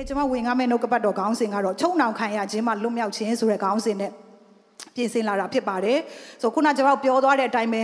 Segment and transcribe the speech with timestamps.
[0.00, 4.10] နေ့ကျွန်မဝင်ကားမဲ့နှုတ်ကပတ်တော်ခေါင်းစဉ်ကတော့ချုံနှောင်ခံရခြင်းမှလွတ်မြောက်ခြင်းဆိုတဲ့ခေါင်းစဉ်နဲ့
[4.94, 5.98] ပြင်ဆင်လာတာဖြစ်ပါတယ်
[6.42, 7.82] ဆိုခုနကျွန်တော်ပြောသွားတဲ့အတိုင်းပဲ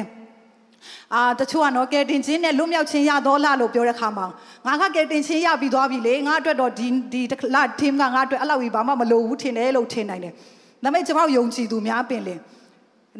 [1.14, 4.26] အာတချို့ကတော့ကယ်တင်ခြင်းနဲ့လွတ်မြောက်ခြင်းရတော့လားလို့ပြောတဲ့ခါမှာ
[4.66, 7.22] ငါကကယ်တင်ခြင်းရပြီးသွားပြီလေငါအတွက်တော့ဒီဒီ
[7.54, 10.32] လာ team ကငါအတွက်အဲ့လောက်ကြီးဘာမှမလိုဘူးထင်တယ်လို့ထင်နိုင်တယ်
[10.84, 12.40] ဒါပေမဲ့ကျွန်တော်ယုံကြည်သူများပင်လင်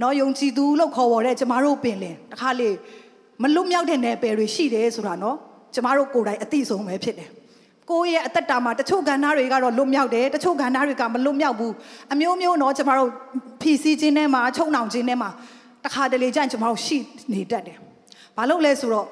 [0.03, 2.69] နော်ယုံကြည်သူလို့ခေါ်ပေါ်တဲ့ကျမတို့ပင်လင်တခါလေ
[3.43, 5.37] မလွတ်မြောက်တဲ့နယ်ပယ်တွေရှိတယ်ဆိုတာနော်
[5.75, 7.31] ကျမတို့ကိုယ်တိုင်အသိဆုံးပဲဖြစ်တယ်
[7.91, 11.73] ကိုယ့်ရဲ့အသက်တာမှာတချို့ကဏ္ဍတွေကတော့လွတ်မြောက်တယ်တချို့ကဏ္ဍတွေကမလွတ်မြောက်ဘူး
[12.13, 13.11] အမျိုးမျိုးတော့ကျမတို့
[13.61, 15.31] ဖြီးစည်းခြင်းထဲမှာချုံနှောင်ခြင်းထဲမှာ
[15.85, 16.99] တခါတလေကျရင်ကျမတို့ရှိ
[17.33, 17.79] နေတတ်တယ်
[18.37, 19.09] ဘာလို့လဲဆိုတော့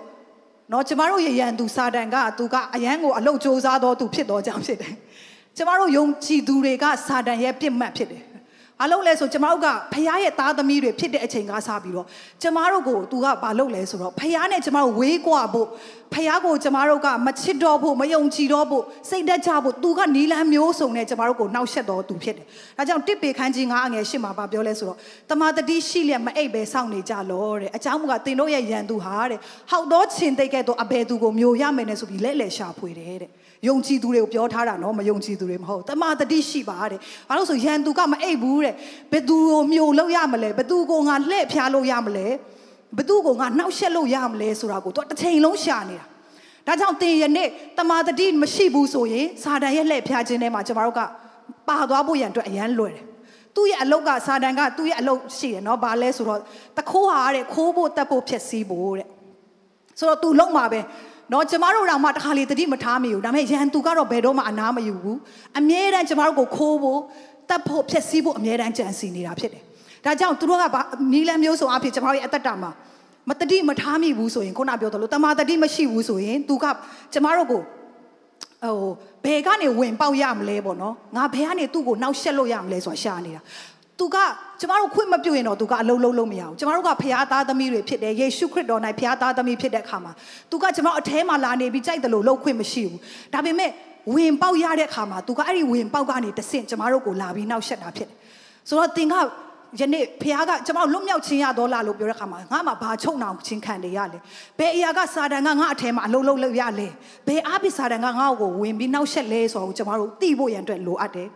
[0.72, 4.94] နော်ကျမတို့ရဲ့ရန်သူစာတန်ကသူကအယံကိုအလုတ်စ조사တော့သူဖြစ်တော့ကြောင်ဖြစ်တယ်
[5.56, 8.22] ကျမတို့ယုံကြည်သူတွေကစာတန်ရဲ့ပြစ်မှတ်ဖြစ်တယ်
[8.80, 12.06] ဘာလို့လဲဆိုကျမတို့ကဖခင်ရဲ့သားသမီးတွေဖြစ်တဲ့အချိန်ကစပြီးတော့
[12.42, 15.68] ကျမတို့ကိုသူကဘာလုပ်လဲဆိုတော့ဖခင်နဲ့ကျမတို့ဝေးကွာဖို့
[16.14, 22.46] ဖခင်ကိုကျမတို့ကမချစ်တော့ဖို့မယုံကြည်တော့ဖို့စိတ်သက်ကြဖို့သူကနီလန်းမျိုးစုံနဲ့ကျမတို့ကိုနှောက်ယှက်တော်သူဖြစ်တယ်။
[22.78, 24.98] ဒါကြောင့်တစ်ပေခန်းကြီးငါအငယ်ရှစ်မှာပြောလဲဆိုတော့
[25.30, 29.38] တမာတတိရှိလျက်မအိပ်ပဲစောင့်နေကြလောတဲ့အကြောင်းမူကတင်တို့ရဲ့ယံသူဟာတဲ့
[29.70, 33.32] ဟောက်တော့ချင်တိတ်ကဲ့သို့အဘယ်သူကိုမျိုးရမယ်နဲ့ဆိုပြီးလဲလဲရှာဖွေတယ်တဲ့။
[33.68, 36.98] ယုံကြည်သူတွေကိုပြောထားတာနော်မယုံကြည်သူတွေမဟုတ်တမာတတိရှိပါတဲ့။
[37.28, 38.74] ဘာလို့ဆိုရန်သူကမအိပ်ဘူးတဲ့။
[39.12, 42.26] ဘယ်သူကိုမျိုးလို့ရမလဲဘယ်သူကိုငါလှည့်ဖျားလို့ရမလဲ
[42.96, 46.06] ဘယ်သူကိုငါနှောက်ယှက်လို့ရမလဲဆိုတာကိုသူတစ်ချိန်လုံးရှာနေတာ။
[46.66, 47.48] ဒါကြောင့်တင်ရနေ့
[47.78, 51.00] တမာတတိမရှိဘူးဆိုရင်စာတန်ရဲ့လှည့်ဖျားခြင်းထဲမှာကျမတို့က
[51.68, 53.04] ပါသွားဖို့ရန်အတွက်အရန်လွယ်တယ်။
[53.54, 56.40] သူ့ရဲ့အလုတ်ကစာတန်ကသူ့ရဲ့အလုတ်ရှိတယ်နော်။ဘာလဲဆိုတော့
[56.76, 59.08] တခိုးဟာတဲ့ခိုးဖို့တက်ဖို့ဖြစ်စည်းဖို့တဲ့။
[59.98, 60.80] ဆိုတော့ तू လုံးမှာပဲ
[61.34, 65.18] နော်ကျမတို့တော့မှတခါလေတတိမထားမိဘူးဒါပေမဲ့ရန်သူကတော့ဘယ်တော့မှအနာမယူဘူး
[65.58, 67.00] အမြဲတမ်းကျမတို့ကိုခိုးဖို့
[67.48, 69.62] တက်ဖို့ဖြစ်စည်းဖို့အမြဲတမ်းကြံစီနေတာဖြစ်တယ်
[70.04, 70.64] ဒါကြောင့်သူတို့က
[71.12, 72.70] နီးလန်းမျိုးစုံအဖြစ်ကျမတို့ရဲ့အသက်တာမှာ
[73.28, 76.64] မတတိမထားမိဘူးဆိုရင်ခုနပြောသလိုတမာတတိမရှိဘူးဆိုရင်သူက
[77.12, 77.62] ကျမတို့ကို
[78.64, 78.90] ဟို
[79.24, 83.42] ဘယ်ကနေဝင်ပေါက်ရမလဲပေါ့နော်ငါဘယ်ကနေသူ့ကိုနှောက်ရှက်လို့ရမလဲဆိုတာရှာနေတာ
[83.98, 84.16] သူက
[84.60, 90.12] ကျမတို့ခွင့်မပြုတ်ရင်တော့သူကအလုံးလုံးလုံးမရဘူးကျမတို့ကဖခင်သားသမီးတွေဖြစ်တယ်ယေရှုခရစ်တော်၌ဖခင်သားသမီးဖြစ်တဲ့အခါမှာ
[90.50, 93.00] သူကကျမတို့အထဲမှာလာနေပြီးကြိုက်တယ်လို့လှုပ်ခွင့်မရှိဘူး
[93.34, 93.70] ဒါပေမဲ့
[94.14, 98.16] ဝင်ပေါက်ရတဲ့အခါမှာသူကအဲ့ဒီဝင်ပေါက်ကနေတဆင့်ကျမတို့ကိုလာပြီးနှောက်ရှက်တာဖြစ်တယ်
[98.68, 99.14] ဆိုတော့သင်က
[99.80, 104.18] ယနေ့ဖခင်ကကျမတို့လွတ်မြောက်ခြင်းရတော့လားလို့ပြောတဲ့အခါမှာငါမှဘာချုံအောင်ချင်းခံနေရလဲ
[104.58, 106.88] ဘယ်အရာကစာတန်ကငါအထဲမှာအလုံးလုံးလို့ရလဲ
[107.26, 111.28] ဘယ်အပိစာတန်ကငါ့ကိုဝင်ပြီးနှောက်ရှက်လဲဆိုတော့ကျမတို့သိဖို့ရန်အတွက်လိုအပ်တယ်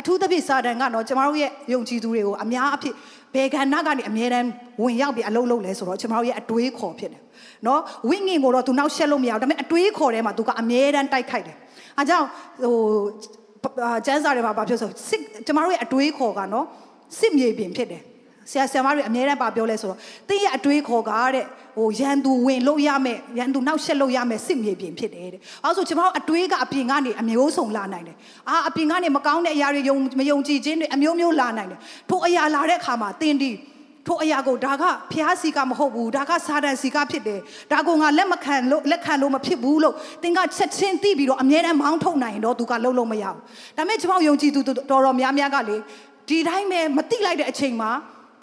[0.00, 2.94] အထူးသဖြင့်စာတန်ကတော့ကျမတို့ရဲ့ယုံကြည်သူတွေကိုအများအဖြစ်
[3.34, 4.48] ဘယ်ကဏ္ဍကနေအမြဲတမ်း
[4.82, 7.22] ဝင်ရောက်ပြီးအလုံးလုံးလဲဆိုတော့ကျမတို့ရဲ့အတွေးခေါ်ဖြစ်တယ်
[7.66, 11.56] နော်ဝိညာဉ်ကိုတော့သူနောက်ရှက်လို့မရဘူးဒါပေမဲ့အတွေးခေါ်ထဲမှာသူကအမြဲတမ်းတိုက်ခိုက်တယ်
[11.96, 12.26] အားကြောင့်
[12.62, 12.74] ဟို
[14.06, 16.66] ကျန်းစာတွေမှာဘာဖြစ်ဆိုစစ်ကျမတို့ရဲ့အတွေးခေါ်ကနော်
[17.18, 18.02] စစ်မြေပြင်ဖြစ်တယ်
[18.50, 19.98] ဆရာဆရာမတွေအများအားပါပြောလဲဆိုတော့
[20.28, 21.44] တင်းရဲ့အတွေးခေါ်ကတဲ့
[21.76, 28.16] ဟိုရန်သူဝင်လို့ရမယ်ရန်သူနောက်ဆက်လို့ရမယ်စစ်မြေပြင်ဖြစ်တယ်တဲ့။အဲဆိုကျွန်တော်အတွေးကအပြင်ကနေအမျိုးစုံလာနိုင်တယ်။
[28.48, 31.80] အာအပြင်ကနေမကောင်းတဲ့အရာတွေယုံမယုံကြည်ခြင်းတွေအမျိုးမျိုးလာနိုင်တယ်။
[32.10, 33.52] ထို့အရာလာတဲ့အခါမှာတင်းဒီ
[34.06, 37.40] ထို့အရာကိုဒါကဖျားစီကမဟုတ်ဘူးဒါကစာတန်စီကဖြစ်တယ်
[37.72, 43.42] ဒါကိုငါလက်မခံလို့လက်ခံလို့မဖြစ်ဘူးလို့သင်ကချက်ချင်းသိပြီးတော့အမြဲတမ်းမောင်းထုတ်နိုင်တော့သူကလုံးလုံးမရဘူး
[43.76, 45.76] ဒါပေမဲ့ကျွန်တော်ယုံကြည်သူတော်တော်များများကလေ
[46.28, 47.90] ဒီတိုင်းပဲမသိလိုက်တဲ့အချိန်မှာ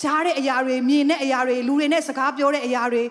[0.04, 3.04] ကြားတဲ့အရာတွေမြင်တဲ့အရာတွေလူတွေနဲ့စကားပြောတဲ့အရာတွေ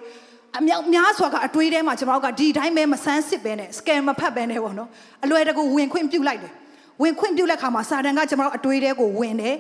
[0.59, 4.89] အမြောက်များစွာကအတွေးထဲမှာကျွန်တော်ကဒီတိုင်းပဲမဆန်းစစ်ပဲနဲ့ scam မဖတ်ပဲနဲ့ပေါ့နော်
[5.25, 6.53] အလွယ်တကူဝင်ခွင့်ပြုတ်လိုက်တယ်
[7.03, 9.57] ဝင်ခွင့်ပြုတ်လက်ခါမှာစာတန်ကကျွန်တော်အတွေးထဲကိုဝင်တယ်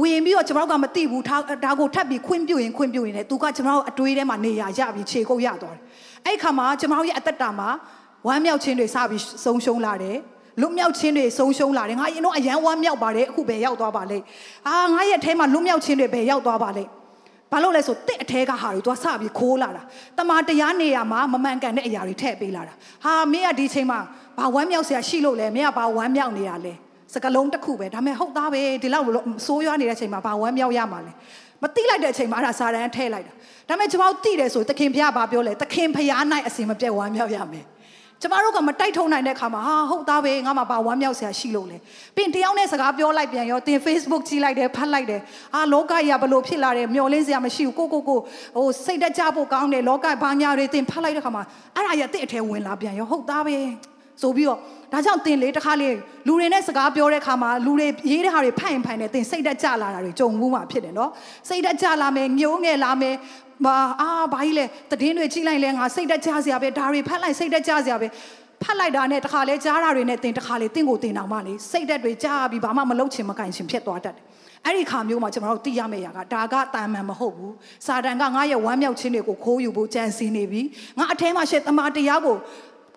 [0.00, 1.36] ဝင်ပြီးတော့ကျွန်တော်ကမသိဘူးဒါ
[1.80, 5.82] ကိုထပ်ပြီးခွင့်ပြုတ်ရင်ခွင့်ပြုတ်ရင်လည်းသူကကျွန်တော်အတွေးထဲမှာနေရရပြီးခြေကုပ်ရသွားတယ်
[6.26, 7.68] အဲ့ခါမှာကျွန်တော်ရဲ့အသက်တာမှာ
[8.26, 10.16] ဝမ်းမြောက်ခြင်းတွေစပြီးဆုံးရှုံးလာတယ်
[10.60, 14.18] လွတ်မြောက်ခြင်းတွေဆုံးရှုံးလာတယ်ငါရင်တော့အယံဝမ်းမြောက်ပါတယ်အခုပဲရောက်သွားပါလေ
[14.68, 16.84] အာငါရဲ့အထဲမှာလွတ်မြောက်ခြင်းတွေပဲရောက်သွားပါလေ
[17.52, 19.82] ဘာလို့လဲဆိုတစ်အထဲကဟာတွေသူကစပြီးခိုးလာတာ
[20.18, 22.74] တမာတရားနေရမှာမမှန်ကန်တဲ့အရာတွေထည့်ပေးလာတာ
[23.04, 23.98] ဟာမင်းကဒီချိန်မှာ
[24.38, 26.74] ဘာဝမ်းမြောက်စရာရှိလို့လဲမင်းကဘာဝမ်းမြောက်နေရလဲ
[27.14, 29.04] စကလုံးတစ်ခုပဲဒါပေမဲ့ဟုတ်သားပဲဒီလောက်
[29.46, 31.12] ဆိုးရွားနေတဲ့ချိန်မှာဘာဝမ်းမြောက်ရမှာလဲ
[31.62, 33.32] မတိလိုက်တဲ့အချိန်မှာအဲ့ဒါစာတန်းထည့်လိုက်တာ
[33.68, 37.64] ဒါပေမဲ့ကျွန်တော်တိတယ်ဆိုသခင်ဖျားဘာပြောလဲသခင်ဖျားနိုင်အစင်မပြတ်ဝမ်းမြောက်ရမယ်
[38.22, 41.76] ကျမတို့ကမတိုက်ထုံနိုင်တဲ့ခါမှာဟာဟုတ်သားပဲငါမှဘာဝမ်းမြောက်စရာရှိလို့လဲ
[42.16, 45.20] ပြင်တယောက်နဲ့စကားပြောလိုက်ပြန်ရောတင် Facebook ကြည့်လိုက်တယ်ဖတ်လိုက်တယ်
[45.54, 48.18] အာလောကကြီးကဘလို့ဖြစ်လာတယ်မျောလင်းစရာမရှိဘူးကိုကိုကို
[48.56, 51.42] ဟိုစိတ်တကြဖို့ကောင်းတယ်လောကဘာညာတွေတင်ဖတ်လိုက်တဲ့ခါမှာ
[51.76, 53.56] အဲ့ဒါရတဲ့အအထဲဝင်လာပြန်ရောဟုတ်သားပဲ
[54.22, 54.58] ဆိုပြီးတော့
[54.92, 55.88] ဒါကြောင့်တင်လေတခါလေ
[56.26, 61.10] လူတွေနဲ့စကားပြောတဲ့ခါမှာလူတွေရေးတဲ့ဟာတွေဖတ်ရင်ဖတ်ရင်တင်စိတ်တက်ကြလာတာတွေကြုံမှုမှာဖြစ်တယ်နော်
[61.48, 63.14] စိတ်တက်ကြလာမယ်ညှိုးငယ်လာမယ်
[63.64, 64.64] ဘာအာဘာကြီးလဲ
[65.00, 68.08] တည်င်းတွေကြည့်လိုက်လဲငါစိတ်တက်ကြစရာပဲဒါတွေဖတ်လိုက်စိတ်တက်ကြစရာပဲ
[68.62, 74.24] ဖတ်လိုက်တာနဲ့တခါလဲကြားတာတွေနဲ့တင်တခါလေတင့်ကိုတင်အောင်မလေစိတ်တက်တွေကြားပြီးဘာမှမလုပ်ချင်မကင်ချင်ဖြစ်သွားတတ်တယ်
[74.64, 77.54] အဲ့ဒီခါမျိုးမှာကျွန်တော်တို့သိရမယ့်အရာကဒါကတာမန်မဟုတ်ဘူး
[77.86, 80.62] စာတန်ကငါရဲ့ဝမ်းမြောက်ခြင်းတွေကိုခိုးယူဖို့ကြံစည်နေပြီ
[80.98, 82.36] ငါအထဲမှာရှေ့တမာတရားကို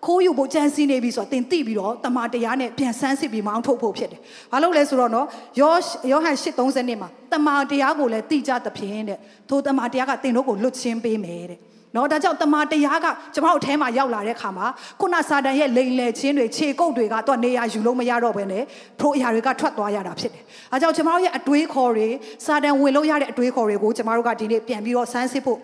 [0.06, 4.20] ခိုးယူဖို့ကြံစည်နေပြီဆိုတော့တင်သိပြီးတော့တမန်တရားနဲ့ပြန်ဆန်းစစ်ပြီးမောင်းထုတ်ဖို့ဖြစ်တယ်။
[4.52, 5.26] ဘာလို့လဲဆိုတော့နော်
[5.60, 5.72] ယော
[6.10, 9.18] ယောဟန်8:30နှစ်မှာတမန်တရားကိုလည်းသိကြသဖြင့်တဲ့
[9.48, 11.60] ထိုတမန်တရားကတင်တို့ကိုလွတ်ချင်းပေးမယ်တဲ့။
[11.96, 14.66] နော်ဒါကြောင့်တမန်တရားကကျွန်တော်တို့အထဲမှာရောက်လာတဲ့ခါမှာ
[15.00, 18.62] ခုနစာတန်ရဲ့လိန်လေချင်းတွေခြေကုပ်တွေကတော့နေရာယူလို့မရတော့ဘဲနဲ့
[19.00, 22.08] ထိုအရာတွေကထွက်သွားရတာဖြစ်တယ်။အဲကြောင့်ကျွန်တော်တို့ရဲ့အတွေးခေါ်တွေ
[22.46, 25.58] စာတန်ဝင်လို့ရတဲ့အတွေးခေါ်တွေကိုကျွန်တော်တို့ကဒီနေ့ပြန်ပြီးတော့ဆန်းစစ်ဖို့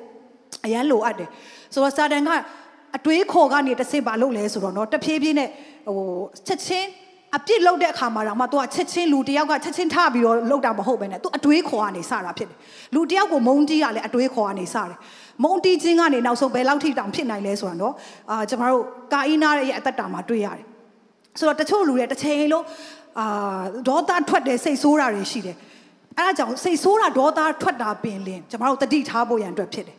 [0.65, 1.29] အရန်လိုအပ်တယ်။
[1.75, 2.31] ဆိုတော့စာတန်က
[2.97, 5.49] အတွေးခေါ်ကနေတဆင့်ပါလို့လဲဆိုတော့နော်တဖြည်းဖြည်းနဲ့
[5.89, 6.09] ဟို
[6.47, 6.89] ချက်ချင်း
[7.37, 12.59] အပြစ်လောက်တဲ့အခါမှာတော့မှ तू ကချက်ချင်းလူတယောက်ကချက်ချင်းထပြီးတော့လောက်တာမဟုတ်ပဲနဲ့ तू အတွေးခေါ်ကနေစတာဖြစ်တယ်
[12.95, 14.99] လူတယောက်ကိုမုံတီးရလဲအတွေးခေါ်ကနေစတယ်
[15.45, 17.95] မုံတီးခြင်းကနေနောက်ဆုံးဘယ်လောက်ထိတောင်ဖြစ်နိုင်လဲဆိုတာနော်
[18.31, 20.65] အာကျွန်တော်တို့ကာအီနာရဲ့အသက်တာမှာတွေ့ရတယ်
[21.39, 22.65] ဆိုတော့တချို့လူတွေတစ်ချိန်လုံး
[23.21, 25.57] အာဒေါသထွက်တယ်စိတ်ဆိုးတာတွေရှိတယ်
[26.19, 29.99] အဲ့ဒါကြောင့်စိတ်ဆိုးတာဒေါသထွက်တာပင်လင်းကျွန်တော်တို့တတိထားဖို့ရန်အတွက်ဖြစ်တယ်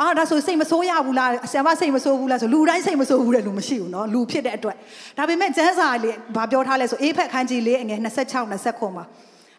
[0.00, 4.76] အာဒါဆိုစိတ်မဆိုးရဘူးလားဆရာမစိတ်မဆိုးဘူးလားဆိုလူတိုင်းစိတ်မဆိုးဘူးတဲ့လူမရှိဘူးเนาะလူဖြစ်တဲ့အတွက်
[5.18, 9.04] ဒါပေမဲ့ကျမ်းစာလေးဘာပြောထားလဲဆိုအေးဖက်ခန်းကြီးလေးအငယ်26 29မှာ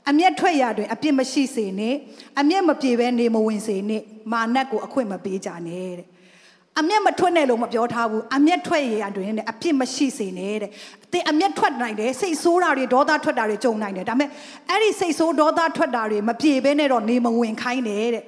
[0.10, 1.96] အမျက်ထွက်ရတွင်အပြစ်မရှိစေနဲ့
[2.40, 6.08] အမျက်မပြေဘဲနေမဝင်စေနဲ့မာနက်ကိုအခွင့်မပေးကြနဲ့တဲ့
[6.80, 10.72] အမျက်မထွက်နဲ့လို့မပြောထားဘူးအမျက်ထွက်ရရတွင်တဲ့အပြစ်မရှိစေနဲ့တဲ့
[11.06, 14.30] အသင်အမျက်ထွက်နိုင်တယ်စိတ်ဆိုးတာတွေဒေါသထွက်တာတွေကြုံနိုင်တယ်ဒါပေမဲ့
[14.70, 18.24] အဲ့ဒီစိတ်ဆိုးဒေါသထွက်တာတွေမပြေဘဲနဲ့တော့နေမဝင်ခိုင်းတယ်တဲ့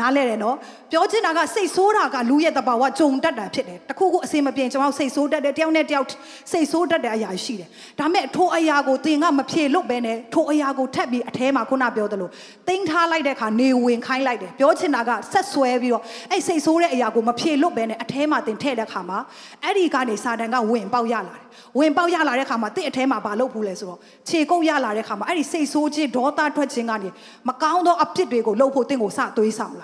[0.00, 0.56] နားလဲတယ်နော်
[0.90, 6.06] ပြောချင်တာကစိတ်ဆိုးတာကလူရဲ့တဘာဝကြုံတတ်တာဖြစ်တယ်တခုခုအစင်မပြေကျွန်တော်စိတ်ဆိုးတတ်တယ်တယောက်နဲ့တယောက်
[6.52, 7.68] စိတ်ဆိုးတတ်တဲ့အရာရှိတယ်
[7.98, 12.30] ဒါမဲ့ထိုအရာကိုသင်ကမဖြေလွတ်ပဲနဲ့ထိုအရာကိုထက်ပြီးအထဲမှာခုနပြောသလို
[12.68, 19.18] တင်းထားလိုက်တဲ့အခါနေဝင်ခိုင်းလိုက်တယ်ပြောချင်တာကဆက်ဆွဲပြီးတော့အဲ့စိတ်ဆိုးတဲ့အရာကိုမဖြေလွတ်ပဲနဲ့အထဲမှာသင်ထည့်တဲ့အခါမှာ
[19.64, 21.44] အဲ့ဒီကနေစာတန်ကဝင်ပေါက်ရလာတယ်
[21.78, 23.98] ဝင်ပေါက်ရလာတဲ့အခါမှာသင်အထဲမှာမလုပ်ဘူးလဲဆိုတော့
[24.28, 27.08] ခြေကုပ်ရလာတဲ့အခါမှာအဲ့ဒီစိတ်ဆိုးခြင်းဒေါသထွက်ခြင်းကနေ
[27.48, 29.81] မကောင်းသောအဖြစ်တွေကိုလှုပ်ဖို့သင်ကိုစသွေးဆောင်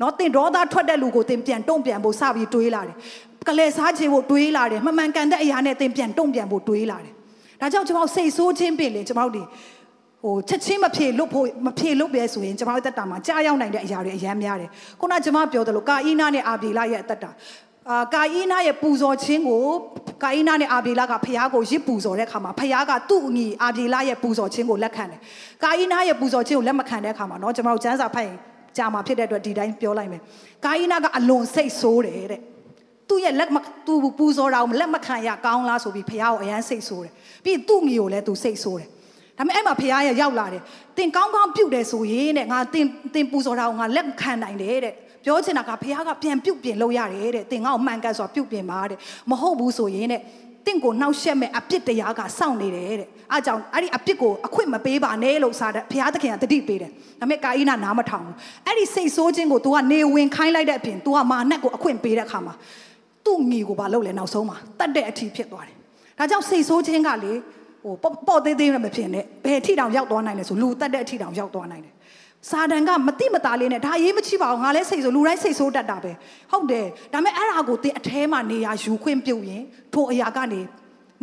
[0.00, 2.96] နော်တင်ဒေါသထွက်တဲ့လူကိုတင်ပြန်တုံ့ပြန်ဖို့စပြီးတွေးလာတယ်
[3.48, 7.12] ကလေးစားခြင်းဖို့တွေးလာတယ်မမှန်ကန်တဲ့အရာနဲ့တင်ပြန်တုံ့ပြန်ဖို့တွေးလာတယ်
[7.60, 9.46] ဒါကြောင့်ကျွန်တော်စိတ်ဆိုးခြင်းပင်လေကျွန်တော်တို့
[10.22, 17.30] ဟိုချက်ချင်းမဖြေလွတ်ဖို့မဖြေလွတ်ပဲဆိုရင်ကျွန်တော်တက်တာမှာကြားရောက်နိုင်တဲ့အရာတွေအများများတယ်ခုနကျွန်မပြောသလိုကာအီနာနဲ့အာဘီလာရဲ့အသက်တာ
[17.90, 19.64] အာကာအီနာရဲ့ပူဇော်ခြင်းကို
[20.22, 25.20] ကာအီနာနဲ့အာဘီလာကဖះကိုရစ်ပူဇော်တဲ့အခါမှာဖះကသူ့အညီအာဘီလာရဲ့ပူဇော်ခြင်းကိုလက်ခံတယ်
[25.62, 28.36] ကာအီနာရဲ့ပူဇော်ခြင်းကိုလက်မခံတဲ့အခါမှာเนาะကျွန်တော်တို့ကျမ်းစာဖတ်ရင်
[28.77, 30.21] ကြာမှာဖြစ်တဲ့အတွက်ဒီတိုင်းပြောလိုက်မယ်။
[30.65, 32.41] ကာယနာကအလွန်စိတ်ဆိုးတယ်တဲ့။
[33.09, 37.11] သူ့ရဲ့လက်မသူပူဇော်တာကိုလက်မခံရကောင်းလားဆိုပြီးဖះကိုအရန်စိတ်ဆိုးတယ်။
[37.43, 38.87] ပြီးသူ့ငီကိုလည်းသူစိတ်ဆိုးတယ်။
[39.37, 40.61] ဒါပေမဲ့အဲ့မှာဖះရဲ့ရောက်လာတယ်။
[40.97, 42.85] တင်ကောင်းကောင်းပြုတ်တယ်ဆိုရင်တဲ့ငါတင်
[43.15, 48.97] တင်ပူဇော်တာကိုငါလက်ခံနိုင်တယ်တဲ့။ပြောချင်တာကဖះကပြန်ပြုတ်ပြင်လို့ရတယ်တဲ့။တင်ငါ့ကိုမှန်ကန်စွာပြုတ်ပြင်ပါတဲ့။
[49.29, 50.21] မဟုတ်ဘူးဆိုရင်တဲ့
[50.65, 58.35] တင့်ကိုနှောက်ရှက်မဲ့အပြစ်တရားကစောင့်နေတယ်တဲ့အားကြောင့်အဲ့ဒီအပြစ်ကိုအခွင့်မပေးပါနဲ့လို့စာတဲ့ဘုရားသခင်ကတတိပေးတယ်ဒါပေမဲ့ကာအိနာနားမထောင်ဘူး
[58.67, 62.53] အဲ့ဒီစိတ်ဆိုးခြင်းကို तू ကနေဝင်ခိုင်းလိုက်တဲ့အပြင် तू ကမာနက်ကိုအခွင့်ပေးတဲ့အခါမှာ
[63.25, 65.75] သူ့ငီကိုပါလုပ်လဲနောက်ဆုံးမှာတတ်တဲ့အထီဖြစ်သွားတယ်
[66.19, 67.33] ဒါကြောင့်စိတ်ဆိုးခြင်းကလေ
[67.83, 67.95] ဟို
[68.27, 71.93] ပေါ့သေးသေးနဲ့မဖြစ်နဲ့ဘယ်အထီတောင်ရောက်သွားနိုင်လဲဆိုလူတတ်တဲ့အထီတောင်ရောက်သွားနိုင်တယ်
[72.49, 76.11] စာတန်ကမတိမတာလေးနဲ့ဒါရေးမချိပါဘူးငါလည်းစိတ်ဆိုလူတိုင်းစိတ်ဆိုးတတ်တာပဲ
[76.51, 80.61] ဟုတ်တယ်ဒါပေမဲ့အဲ့ဒါကိုသင်အแทမှာနေရာယူခွင့်ပြုတ်ရင်ထိုအရာကနေ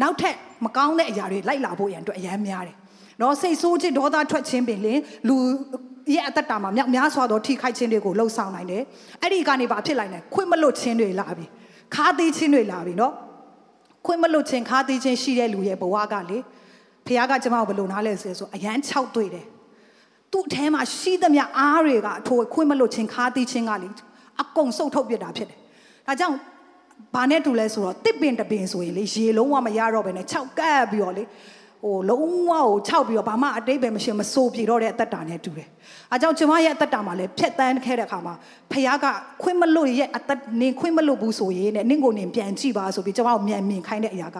[0.02, 0.34] နောက်ထပ်
[0.64, 2.76] မကောင်းတဲ့အရာတွေလိုက်လာဖို့ရန်အတွက်အရန်များတယ်။
[3.20, 4.98] နော်စိတ်ဆိုးခြင်းဒေါသထွက်ခြင်းပင်လင်
[5.28, 5.36] လူ
[6.14, 8.82] ရဲ့အသက်တာမှာမြောက်များစွာသောထိခိုက်ခြင်းတွေကိုလှုပ်ဆောင်နိုင်တယ်။
[9.22, 11.46] အဲ့ဒီကနေဘာဖြစ်လိုက်လဲခွင့်မလွတ်ခြင်းတွေလာပြီ။
[11.94, 13.12] ခါသေးခြင်းတွေလာပြီနော်။
[14.06, 16.38] ခွင့်မလွတ်ခြင်းခါသေးခြင်းရှိတဲ့လူရဲ့ဘဝကလေ
[17.06, 19.46] ဖခင်ကကျမကိုဘယ်လိုနားလဲဆိုဆိုအရန်၆တွေ့တယ်။
[20.32, 23.88] သူ့အထဲမှာရှိသမျှအားတွေကထိုခွင့်မလွတ်ခြင်းခါသေးခြင်းကလေ
[24.42, 25.58] အကုန်စုပ်ထုတ်ပြတာဖြစ်တယ်။
[26.06, 26.36] ဒါကြောင့်
[27.14, 31.24] ဘာနဲ့တူလဲဆိုတော့တစ်ပင်တပင်ဆိုရင်လေရေလုံးဝမရတော့ဘဲနဲ့၆ကပ်ပြီးတော့လေ
[31.84, 35.68] ဟိုလုံးဝကိုခြောက်ပြီးတော့ဘာမှအတိတ်ပဲမရှိမစိုးပြေတော့တဲ့အသက်တာနဲ့တူတယ်။
[36.12, 38.34] အားကြောင့်ကျွန်မရဲ့အသက်တာမှာလည်းဖြတ်တန်းခဲ့တဲ့အခါမှာ
[38.72, 39.06] ဖခင်က
[39.42, 44.36] ခွင့်မလို့ရဲ့အသက်နင်ခွင့်မလို့ဘူးဆိုရင်နဲ့နင့်ကိုနင်ပြန်ကြည့်ပါဆိုပြီးကျွန်မကိုမြန်မြင်ခိုင်းတဲ့အရာက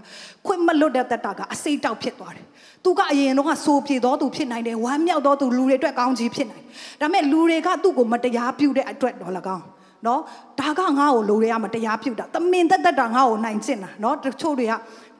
[0.47, 2.47] ခွင့်မလို့တဲ့သက်တာကအစိတ်တောက်ဖြစ်သွားတယ်။
[2.85, 9.67] သူကအရင်တော့စိုးပြေတော့သူဖြစ်နိုင်တယ်ဝမ်းမြောက်တော့သူလူတွေအတွက်ကောင်းကြီးဖြစ်နိုင်တယ်။ဒါပေမဲ့လူတွေကသူ့ကိုမတရားပြုတဲ့အတွက်တော့၎င်း
[10.07, 10.21] နော်
[10.61, 14.73] ဒါကငါ့ကိုလိုရရမတရားပြုတ်တာတမင်တက်တက်တာငါ့ကိုနိုင်ကျင့်တာနော်တချို့တွေက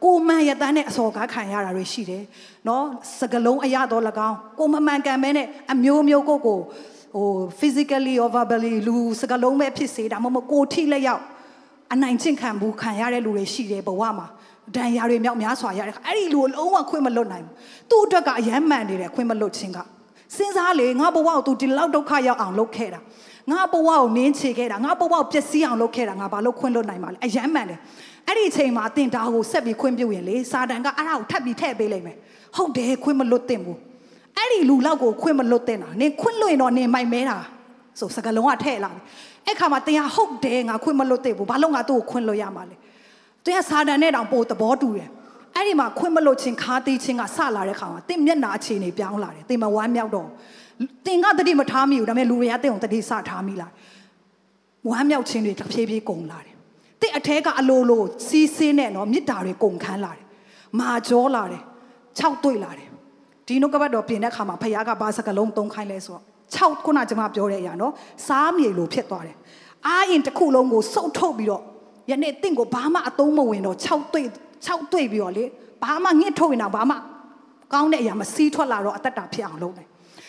[0.05, 2.25] ကိုမှန်ရတန်းနဲ့အစော်ကားခံရတာတွေရှိတယ်
[2.69, 2.85] နော်
[3.19, 6.59] စကလုံးအရတော့၎င်းကိုမမှန်ကန်မဲနဲ့အမျိုးမျိုးကိုကို
[7.15, 7.29] ဟို
[7.59, 11.23] physically or verbally လူစကလုံးပဲဖြစ်စေဒါမှမဟုတ်ကိုထိလက်ရောက်
[11.93, 14.27] အနိုင်ကျင့်ခံဘူးခံရတဲ့လူတွေရှိတယ်ဘဝမှာ
[14.77, 17.55] ဒဏ်ရာတွေမြောက်များစွာရတဲ့အဲ့ဒီလူကိုလုံးဝခွင့်မလွတ်နိုင်ဘူး
[17.91, 19.79] သူ့အတွက်ကအယမ်းမှန်နေတယ်ခွင့်မလွတ်ခြင်းက
[20.37, 23.01] စဉ်းစားလေငါဘဝကို तू ဒီလောက်ဒုက္ခရောက်အောင်လုပ်ခဲ့တာ
[23.53, 27.81] ငါဘဝကိုနင်းချေခဲ့တာငါဘဝကိုပျက်စီးအောင်လုပ်ခဲ့တာငါဘာလို့ခွင့်လွတ်နိုင်မှာလဲအယမ်းမှန်တယ်
[28.27, 32.17] အဲ့ဒီအချိန်မှာအတင်တာကိုဆက်ပြီးခွင့်ပြုရင်လေစာတန်ကအဲ့ဒါကိုထပ်ပြီးထည့်ပေးလိုက်မယ်
[32.57, 33.79] ဟုတ်တယ်ခွင့်မလွတ်တင်ဘူး
[34.37, 37.39] အဲ့ဒီလူလောက်ကိုခွင့်မလွတ်တင်တာနင်ခွင့်လွတ်ရင်တော့နင်မိုက်မဲတာ
[37.99, 39.01] ဆိုစကလုံးကထည့်လာပြီ
[39.47, 42.77] အဲ့ခါမှာတင်ဟာဟုတ်တယ်ငါခွင့်မလွတ်တင်ဘူးဘာလို့ငါသူ့ကိုခွင့်လွတ်ရမှာလဲ
[43.45, 45.09] တတင်းကစာတန်နဲ့တောင်ပိုသဘောတူတယ်
[45.55, 50.29] အဲ့ဒီမှာခွင့်မလို့ချင်းခါသေးချင်းကဆလာတဲ့ခါမှာတင်းမျက်နာအခြေအနေပြောင်းလာတယ်တင်းမဝမ်းမြောက်တော့
[51.07, 53.69] တင်းကတတိမထားမိဘူးဒါပေမဲ့လူတွေကတင်းကိုတတိစထားမိလာ
[54.89, 56.55] ဝမ်းမြောက်ခြင်းတွေတစ်ဖြည်းဖြည်းကုန်လာတယ်
[57.01, 60.25] တင်းအထဲကအလိုလိုစီးစင်းနဲ့နော်မြစ်တာတွေကုန်ခန်းလာတယ်
[60.81, 61.63] မာကြောလာတယ်
[62.19, 62.89] ခြောက်တွေ့လာတယ်
[63.47, 66.23] ဒီနှုတ်ကပတ်တော်ပြင်တဲ့ခါမှာဖခင်ကဘာစကလုံးသုံးခိုင်းလဲဆိုတော့
[66.57, 67.93] 6ခုနကျွန်မပြောတဲ့အရာနော်
[68.27, 69.37] စားမြေလိုဖြစ်သွားတယ်
[69.87, 71.63] အားရင်တစ်ခုလုံးကိုစုပ်ထုတ်ပြီးတော့
[72.11, 74.27] ယနေ့တင့်ကိုဘာမှအသုံးမဝင်တော့6တွေ့
[74.67, 75.45] 6တွေ့ပြီးတော့လေ
[75.83, 76.97] ဘာမှငှစ်ထုတ်ရင်တော့ဘာမှ
[77.73, 79.88] ကောင်းတဲ့အရာမစီးထွက်လာတော့အသက်တာဖြစ်အောင်လုပ်တယ်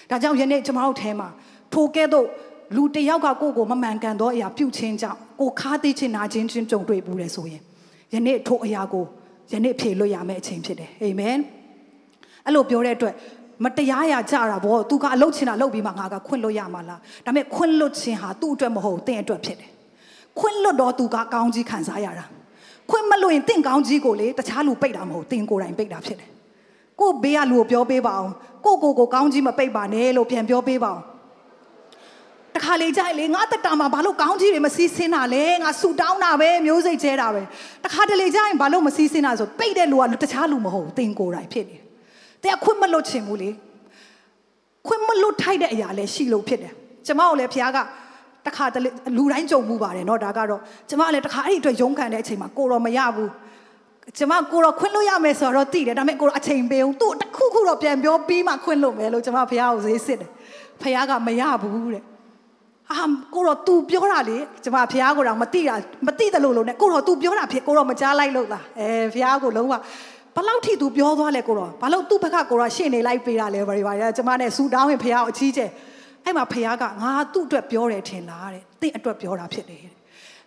[0.10, 1.28] ဒါကြောင့်ယနေ့ကျွန်တော်တို့ထဲမှာ
[1.74, 2.28] ထိုကဲ့သို့
[2.76, 7.62] လူတယောက်ကကိုယ့်ကိုမမှန်ကန်သောအရာပြုခြင်းကြောင့်ကိုခါးသိခြင်းနာခြင်းချင်းကြုံတွေ့ဘူးလေဆိုရင်
[8.14, 9.04] ယနေ့ထိုအရာကို
[9.54, 11.38] ယနေ့ဖြေလွတ်ရမယ့်အချိန်ဖြစ်တယ်အာမင်
[12.46, 13.14] အဲ့လိုပြောတဲ့အတွက်
[13.64, 19.72] မတရားရာကြတာဗောသူကအလုပ်ချင်တာလုပ်ပြီးမှငါကခွင့်လွတ်ရမှာလားဒါပေမဲ့ခွင့်လွတ်ခြင်းဟာသူ့အတွက်မဟုတ်တင့်အတွက်ဖြစ်တယ်
[20.40, 22.26] ခွင့်လွတ်တော့သူကကောင်းကြီးခံစားရတာ
[22.90, 26.30] ခွင့်မလွတ်ရင်တင့်ကောင်းကြီးကိုလေတခြားလူပိတ်တာမဟုတ်တင်ကိုယ်တိုင်ပိတ်တာဖြစ်တယ်
[27.00, 28.32] ကိုဘေးကလူကိုပြောပေးပါအောင်
[28.65, 31.03] ကိုကိုကိုကောင်းကြီးမပိတ်ပါနဲ့လို့ပြန်ပြောပေးပါအောင်
[32.55, 37.43] တခါလေကြိုက်လေငါတက်တာမှာဘာလို့ကောင်းကြီးတွေမစီးဆင်းတာလဲငါဆူတောင်းတာပဲမျိုးစိတ်ကျဲတာပဲ
[37.85, 41.85] တခါတလေကြိုက်ဘာလို့မစီးဆင်းတာဆိုပိတ်တဲ့လူကတခြားလူမဟုတ်တင်ကိုယ်တိုင်ဖြစ်နေတယ်
[42.45, 43.51] တဲ့ခွင့်မလွတ်ချင်ဘူးလေ
[44.87, 46.73] ခွင့်မလွတ်ထိုက်တဲ့အရာလည်းရှိလို့ဖြစ်တယ်
[47.07, 47.79] ကျမတို့လည်းဖခင်က
[48.47, 53.31] တခါတလေလူတိုင်းကြုံမှုပါတယ်เนาะဒါကတော့ကျမလည်းတခါအဲ့ဒီအတွက်ရုန်းကန်တဲ့အချိန်မှာကိုတော့မရဘူး
[54.19, 60.31] ကျမကိုတော့ခွင့်လို့ရမယ်ဆိုတော့သိတယ်ဒါပေမဲ့ကိုတော့အချိန်ပေးအောင်သူ့တခုခုတော့ပြန်ပြောပြီးမှခွင့်လို့မယ်လို့ကျမဖခင်ကိုဈေးစစ်တယ်
[60.81, 62.05] ဖခင်ကမရဘူးတဲ့
[62.91, 63.05] အာ
[63.35, 65.75] ကိုတော့ तू ပြောတာလေကျမဖះကိုတော့မသိတာ
[66.07, 69.75] မသိတယ်လို့လို့ ਨੇ ကိုတော့ तू ပြောတာဖြစ်ကိုတော့မကြားလိုက်လို့လားအဲဖះကိုလုံးဝ
[70.37, 75.67] ဘလောက်ထိ तू ပြောသွားလဲကိုတော့ဘာလို့သူ့ဘက်ကကိုတော့ရှေ့နေလိုက်ပေးတာလဲဘာတွေဘာတွေကျမနဲ့ဆူတောင်းရင်ဖះကိုအချီးကျဲ
[76.25, 79.93] အဲ့မှာဖះကငါသူ့အတွက်ပြောတယ်ထင်လားတဲ့တင့်အတွက်ပြောတာဖြစ်တယ်တဲ့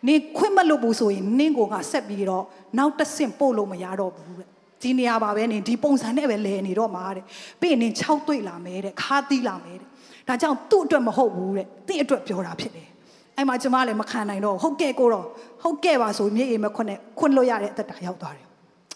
[0.08, 2.44] နင်ခွင့်မလို့ဘူးဆိုရင်နင့်ကိုငါဆက်ပြီးတော့
[2.78, 4.48] နောက်တစ်ဆင့်ပို့လို့မရတော့ဘူးတဲ့
[4.82, 7.24] ဒီနေရာပါပဲနင်ဒီပုံစံနဲ့ပဲလဲနေတော့မှာတဲ့
[7.60, 9.88] ပြီးရင်နင်6တွေ့လာမယ်တဲ့ခါသီးလာမယ်တဲ့
[10.28, 12.88] ဒါကြောင့်သူ့အတွက်မဟုတ်ဘူးတဲ့တင့်အတွက်ပြောတာဖြစ်တယ်
[13.36, 15.26] အဲ့မှာကျမလည်းမခံနိုင်တော့ဟုတ်ကဲ့ကိုတော့
[15.62, 18.46] ဟုတ်ကဲ့ပါဆိုမြေအိမ်မခွန်းနဲ့ခွန်းလို့ရတဲ့အသက်တာရောက်သွားတယ်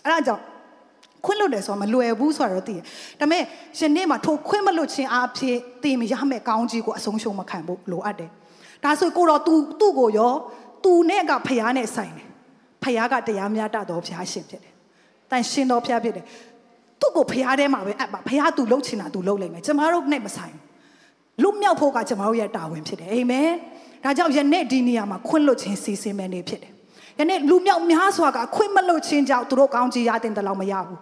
[0.04, 0.44] အဲ့ဒါကြောင့်
[1.24, 2.82] ခွင့်လွတ်တယ်ဆိုတော့မလွယ်ဘူးဆိုတော့သိတယ်။
[3.20, 3.42] ဒါပေမဲ့
[3.78, 8.30] ယနေ့မှာထိုခွင့်မလွတ်ခြင်းအဖြစ်သိမရမယ့်ကောင်းကြီးကိုအဆုံးရှုံးမခံဖို့လိုအပ်တယ်။
[8.84, 10.32] ဒါဆိုကိုတော့ तू သူ့ကိုရော
[10.84, 12.28] သူနဲ့ကဖခင်နဲ့ဆိုင်တယ်
[12.82, 14.72] ဖခင်ကတရားမျှတတော်ဖခင်ရှင်ဖြစ်တယ်
[15.30, 16.24] တန်ရှင်တော်ဖခင်ဖြစ်တယ်
[17.00, 20.62] သူ့ကိုဖခင်ထဲမှာပဲအပ်ပါဖခင်ကသူလှုပ်ချင်တာသူလှုပ်လိုက်မယ်ကျမတို့နဲ့မဆိုင်ဘူး
[21.42, 23.50] လူမြောက်ဖို့ကကျမတို့ရဲ့တာဝန်ဖြစ်တယ်အာမင်
[24.04, 26.72] ဒါကြောင့်ယနေ့ဒီနေရာမှာခွင့်လွတ်ခြင်းစီစဉ်မယ်နေဖြစ်တယ်
[27.18, 31.00] ယနေ့လူမြောက်များစွာကခွင့်မလွတ်ခြင်းကြောင့်သူတို့ကောင်းချီးရတဲ့တလောက်မရဘူး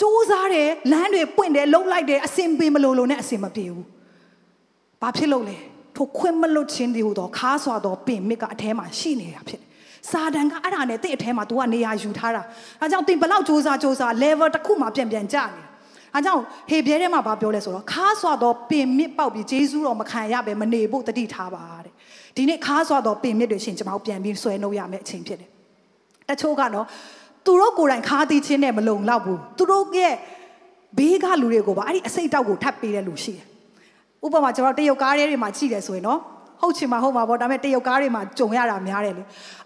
[0.00, 3.86] စူးစားတယ်လမ်းတွေပွင့်တယ်လှုပ်လိုက်တယ်အဆင်ပြေမလို့လို့နဲ့အဆင်မပြေဘူး
[5.00, 5.56] ဘာဖြစ်လို့လဲ
[5.98, 9.68] ထိုခွင့်မလွတ်ခြင်းတွေဟူသောခါစွာသောပင်မြစ်ကအထဲမှာရှိနေတာဖြစ်တယ်။
[10.10, 12.42] စာတန်ကအဲ့ဒါနဲ့တင့်အထဲမှာ तू ကနေရာယူထားတာ။
[12.82, 15.66] အဲကြောင့်တင်ဘလောက်စူးစားစူးစား level တစ်ခုမှပြန်ပြန်ကျနေတာ။
[16.14, 21.92] အဲကြောင့်ဟေပြဲထဲမှာဘာပြောလဲဆိုတော့ခါစွာသောပင်မြစ်ပေါက်ပြီးဂျေဇုတော်မခံရပဲမနေဖို့တတိထားပါတဲ့။
[22.36, 25.50] ဒီနေ့ခါစွာသောပင်မြစ်တွေရှင်ကျွန်တော်ပြန်ပြီးဆွဲနှုတ်ရမယ့်အချိန်ဖြစ်တယ်။
[26.28, 26.86] တချို့ကတော့
[27.46, 30.14] သူတို့ကိုယ်တိုင်ခါးသီးချင်းနဲ့မလုံလောက်ဘူးသူတို့ရဲ့
[30.98, 33.47] ဘေးကလူတွေကိုပါအဲ့ဒီအစိတ်တောက်ကိုထပ်ပေးတဲ့လူရှိတယ်
[34.24, 36.20] ဥပမာကျွန်တော်တရုတ်ကားတွေမှာကြည့်တယ်ဆိုရင်နော်
[36.60, 39.22] ဟုတ်ချင်မှာဟုတ်မှာပေါ့ဒါပေမဲ့တရုတ်ကားတွေမှာကြုံရတာများတယ်လေ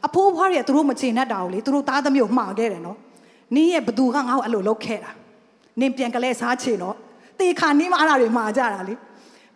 [0.07, 2.99] အဖိုးဖွားတွေကသူတို့မချင်တတ်တာကိုလေသူတို့သားသမီးကိုမှားခဲ့တယ်နော်
[3.55, 5.11] နင်းရဲ့ဘသူကငါ့ကိုအဲ့လိုလုပ်ခဲ့တာ
[5.81, 6.97] နင်းပြန်ကလေးစားချင်တော့
[7.39, 8.95] တေခါနင်းမအဲ့ဒါတွေမှားကြတာလေ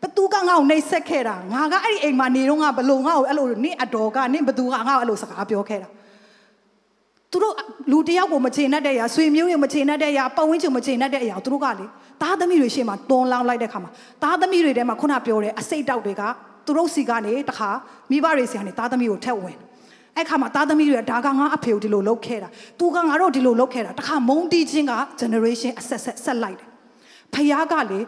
[0.03, 5.89] ဘသူကငါ့ကိုနှိပ်စက်ခဲ့တာငါကအဲ့ဒီအိမ်မှာနေတော့ငါဘလို့ငါ့ကိုအဲ့လိုနင်းအတော်ကနင်းဘသူကငါ့ကိုအဲ့လိုစကားပြောခဲ့တာ
[7.37, 7.57] သူတို့
[7.93, 11.87] လူတယောက်ကိုမချေနှက်တဲ့အရာဆွေမျိုးတွေမချေနှက်တဲ့အရာပတ်ဝန်းကျင်မချေနှက်တဲ့အရာသူတို့ကလေ
[12.23, 13.91] သားသမီးတွေရှေ့မှာတွန်းလောင်းလိုက်တဲ့ခါမှာ
[14.23, 16.23] သားသမီးတွေထဲမှာခုနပြောတဲ့အစိတ်တောက်တွေက
[16.67, 17.71] သူတို့စီကနေတခါ
[18.11, 19.57] မိဘတွေစီကနေသားသမီးကိုထက်ဝင်
[20.17, 22.49] အဲ့ခါမှာသားသမီးတွေကဒါကငါအဖေကိုဒီလိုလုပ်ခဲ့တာ
[22.81, 26.69] သူကငါတို့ဒီလိုလုပ်ခဲ့တာတခါမုန်းတီးခြင်းက generation အဆက်ဆက်ဆက်လိုက်တယ်
[27.35, 28.01] ဖယားကလေ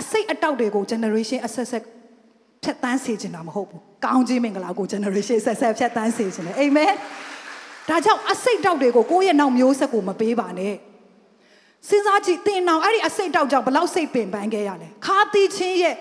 [0.00, 1.82] အစိတ်အတောက်တွေကို generation အဆက်ဆက်
[2.62, 6.92] ဖြတ်တန်းစေချင်တာမဟုတ်ဘူးကောင်းခြင်းမင်္ဂလာကို generation ဆက်ဆက်ဖြတ်တန်းစေချင်တယ်အာမင်
[7.88, 10.74] ဒါကြောင့်အစိတ်တောက်တွေကိုကိုယ့်ရဲ့နောက်မျိုးဆက်ကိုမပေးပါနဲ့
[11.88, 15.94] စဉ်းစားကြည့်တင်အောင်အဲ့ဒီအစိတ်တောက်ကြောင့်ဘလောက်စိတ်ပင်ပန်းခဲ့ရလဲခါတီးချင်းရဲ့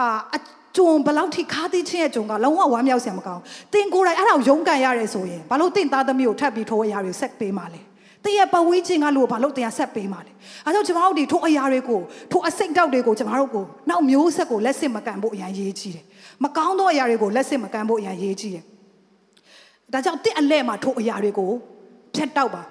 [0.00, 0.38] အာအ
[0.76, 3.42] ကျုံဘလောက်ထိခါတီးချင်းရဲ့ကျုံကလုံးဝဝမ်းမြောက်စရာမကောင်း
[3.74, 7.80] တင်ကိုယ်တိုင်အဲ့ဒါကိုရုန်းကန်ရတယ်ဆိုရင်ဘာလို့တင်သားသမီးကိုထပ်ပြီးထိုးအရာတွေဆက်ပေးမှလဲ
[8.24, 10.32] တင်ရဲ့ပဝင်းချင်းကလို့ဘာလို့တင်ရဆက်ပေးမှလဲ
[10.66, 12.00] အဲကြောင့်ကျမတို့ဒီထိုးအရာတွေကို
[12.32, 16.04] ထိုးအစိတ်တောက်တွေကိုကျမတို့ကိုနောက်မျိုးဆက်ကိုလက်စစ်မကန်ဖို့အရင်ရေးကြည့်တယ်
[16.44, 18.64] မကောင်းသောအရာတွေကိုလက်စစ်မကန်ဖို့အရင်ရေးကြည့်တယ်
[19.92, 21.50] ဒါကြောင့်တစ်အလဲမှာထိုအရာတွေကို
[22.14, 22.62] ဖြတ်တောက်ပါ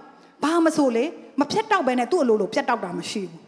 [0.44, 1.06] ဘာမဆိုလေ
[1.40, 3.48] မဖြတ်တောက်ပဲနဲ့သူ့အလိုလိုဖြတ်တောက်တာမရှိဘူး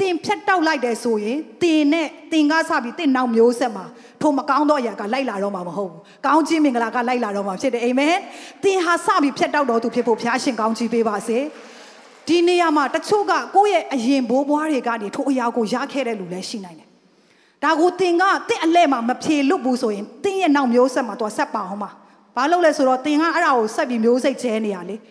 [0.00, 3.84] တတင်ဖြတ်တောက်လိုက်တယ်ဆိုရင်တင်နဲ့တင်ကားစပြီးတင်နောက်မျိုးဆက်မှာ
[4.20, 8.14] ထိုမကောင်းသောအရာကလိုက်လာတော့မှာမဟုတ်ဘူး။ကောင်းခြင်းမင်္ဂလာကလိုက်လာတော့မှာဖြစ်တယ်အာမင်။
[8.64, 11.38] တင်ဟာစပြီးဖြတ်တောက်တော်သူဖြစ်ဖို့ဘုရားရှင်ကောင်းချီးပေးပါစေ။
[12.28, 16.88] ဒီနေရာမှာတချို့ကကိုယ့်ရဲ့အရင်ဘိုးဘွားတွေကနေထိုအရာကိုရခဲ့တဲ့လူလည်းရှိနိုင်တယ်။
[17.64, 21.90] ဒါကိုတင်ကတင့်အလဲမှာမဖြေလွတ်ဘူးဆိုရင်တင်းရဲ့နောက်မျိုးဆက်မှာသူဆက်ပါအောင်ပါ။
[22.36, 24.96] ဘာလို့လဲဆိုတော့တင်ကအဲ့ဒါကိုဆက်ပြီးမျိုးစိတ်ကျဲနေရလေ။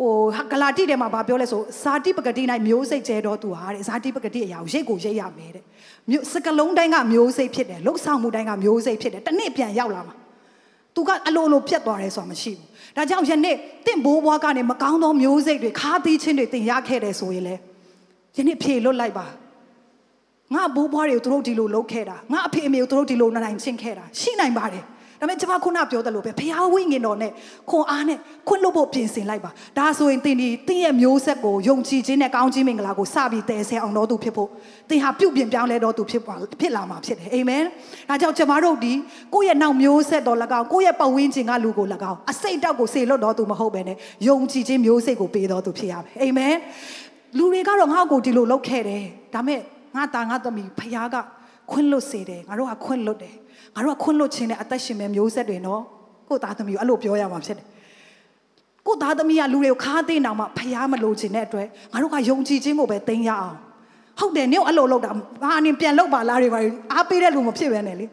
[0.00, 0.12] ဟို
[0.52, 5.64] ဂလာတိထဲမှာဗာပြောလဲဆိုဇာတိပဂတိ၌မျိုးစိတ်ကျဲတော့သူဟာတဲ့ဇာတိပဂတိအရာကိုရိတ်ကိုရိတ်ရမယ်တဲ့
[6.10, 10.14] မျိုးစကလုံးတိုင်းကမျိုးစိတ်ဖြစ်တယ်လှုပ်ဆောင်မှုတိုင်းကမျိုးစိတ်ဖြစ်တယ်တနေ့ပြန်ရောက်လာမှာ
[10.94, 13.56] သူကအလိုလိုပြတ်သွားတယ်ဆိုတာမရှိဘူးဒါကြောင့်ယနေ့
[13.86, 17.54] တင့်ဘိုးဘွားကနေမကောင်းသောမျိုးစိတ်တွေခါသီးချင်းတွေတင်ရခဲ့တယ်ဆိုရင်လေ
[18.36, 19.26] ယနေ့ဖြေလွတ်လိုက်ပါ
[20.54, 24.84] ငါဘိုးဘွားတွေကိုသူတို့ဒီလိုလုပ်ခဲ့တာငါအဖေအမေကိုသူတို့ဒီလိုနိုင်ချင်းခဲ့တာရှိနိုင်ပါတယ်
[25.24, 27.32] ဒါပေမဲ့ကျွန်မခုနပြောသလိုပဲဘုရားဝိညာဉ်တော်နဲ့
[27.70, 34.48] ခွန်အားနဲ့ခွင့်လွှတ်ဖို့ပြင်ဆင်လိုက်ပါဒါဆိုရင်သင်ဒီသင်ရဲ့မျိုးဆက်ကိုယုံကြည်ခြင်းနဲ့ကောင်းခြင်းမင်္ဂလာကိုစပြီးတည်ဆဲအောင်တော်သူဖြစ်ဖို့
[34.88, 37.62] သင်ဟာပြုပြင်ပြောင်းလဲတော်သူဖြစ်ပါဖြစ်လာမှာဖြစ်တယ်အာမင်
[38.08, 38.92] ဒါကြောင့်ကျွန်မတို့ဒီ
[39.34, 43.96] ကိုယ့်ရဲ့နောက်မျိုးဆက်တော်၎င်းကိုယ့်ရဲ့ပတ်ဝန်းကျင်ကလူကို၎င်းအစိတ်တောက်ကိုစေလွတ်တော်သူမဟုတ်ပဲနဲ့
[44.28, 46.54] ယုံကြည်ခြင်းမျိုးစိတ်ကိုပေးတော်သူဖြစ်ရမယ်အာမင်
[47.38, 49.04] လူတွေကတော့ငါ့ကိုဒီလိုလုပ်ခဲ့တယ်
[49.34, 49.60] ဒါပေမဲ့
[49.96, 51.16] ငါသားငါသမီးဖခင်က
[51.70, 53.34] ခွင့်လွတ်စေတယ်ငါတို့ကခွင့်လွတ်တယ်
[53.76, 55.82] ငါတို့ကခွင့်လွတ်ခြင်းနဲ့အသက်ရှင်မဲ့မျိုးဆက်တွေနော်
[56.28, 57.66] ကိုသားသမီးကိုအဲ့လိုပြောရမှာဖြစ်တယ်
[58.86, 63.56] ကိုသားသမီးကလူတွေကိုခါသိနေအောင်မှဖျားမလို့ခြင်းတဲ့အတွက်ငါတို့ကယုံကြည်ခြင်းကိုပဲသိရအောင်
[64.18, 65.10] ဟုတ်တယ်နင့်အဲ့လိုလုပ်တာ
[65.42, 66.60] ဘာအရင်ပြန်လုပ်ပါလားတွေပါ
[66.92, 68.06] အားပေးတဲ့လူမဖြစ်ပဲနဲ့လေ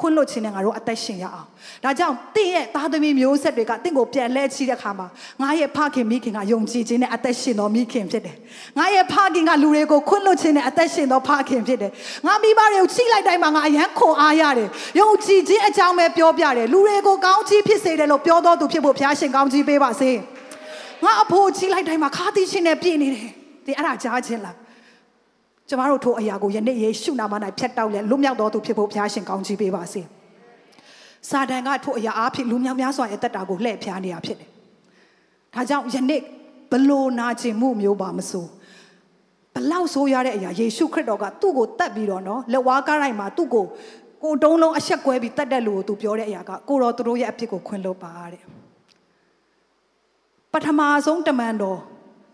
[0.00, 1.46] ခွင့်လွတ်ခြင်းနဲ့ငါတို့အသက်ရှင်ရအောင်
[1.84, 5.06] ဒါကြောင့်တင့်ရဲ့သားသမီးမျိုးဆက်တွေကတင့်ကိုပြန်လဲချီတဲ့ခါမှာ
[5.42, 8.36] ငါရဲ့ဖခင်မိခင်ကယုံကြည်ခြင်းနဲ့အသက်ရှင်တော်မိခင်ဖြစ်တယ်
[8.78, 11.92] ငါရဲ့ဖခင်ကလူတွေကိုခွင့်လွတ်ခြင်းနဲ့အသက်ရှင်တော်ဖခင်ဖြစ်တယ်
[12.26, 14.68] ငါမိဘတွေကိုချိလိုက်တိုင်းမှာငါအယံခွန်အားရတယ်
[15.00, 20.10] ယုံကြည်ခြင်းအကြောင်းပဲပြောပြတယ်လူတွေကိုကောင်းချီးဖြစ်စေတယ်လို့ပြောတော်သူဖြစ်ဖို့ဘုရားရှင်ကောင်းချီးပေးပါစေ
[21.04, 23.28] ငါအဖို့ချိလိုက်တိုင်းမှာခါသီးခြင်းနဲ့ပြည့်နေတယ်
[23.66, 24.56] ဒီအဲ့ဒါကြားခြင်းလား
[25.68, 30.00] ကျမတို့ထိုအရာကိုယနေ့ယေရှုနာမ၌ဖျက်တောက်လဲလွတ်မြောက်တော်သူဖြစ်ဖို့ဘုရားရှင်ကောင်းချီးပေးပါစေ။
[31.28, 34.48] စာတန်ကထိုအရာအားဖြင့်လူမြောက်များစွာရဲ့တက်တာကိုလှည့်ဖျားနေတာဖြစ်တယ်။
[35.54, 36.20] ဒါကြောင့်ယနေ့
[36.72, 38.48] ဘလို့နာကျင်မှုမျိုးပါမစိုး
[39.54, 43.64] ဘလောက်ဆိုးရတဲ့အရာယေရှုခရစ်တော်ကသူ့ကိုတတ်ပြီးတော့နော်လက်ဝါးကားတိုင်းမှာသူ့ကို
[44.22, 48.42] ကိုတုံးလုံးအဆက်ကွဲပြီးတတ်တဲ့လူကိုသူပြောတဲ့အရာကကိုတော်သူတို့ရဲ့အဖြစ်ကိုခွင့်လွှတ်ပါတဲ့
[50.52, 51.78] ပထမဆုံးတမန်တော်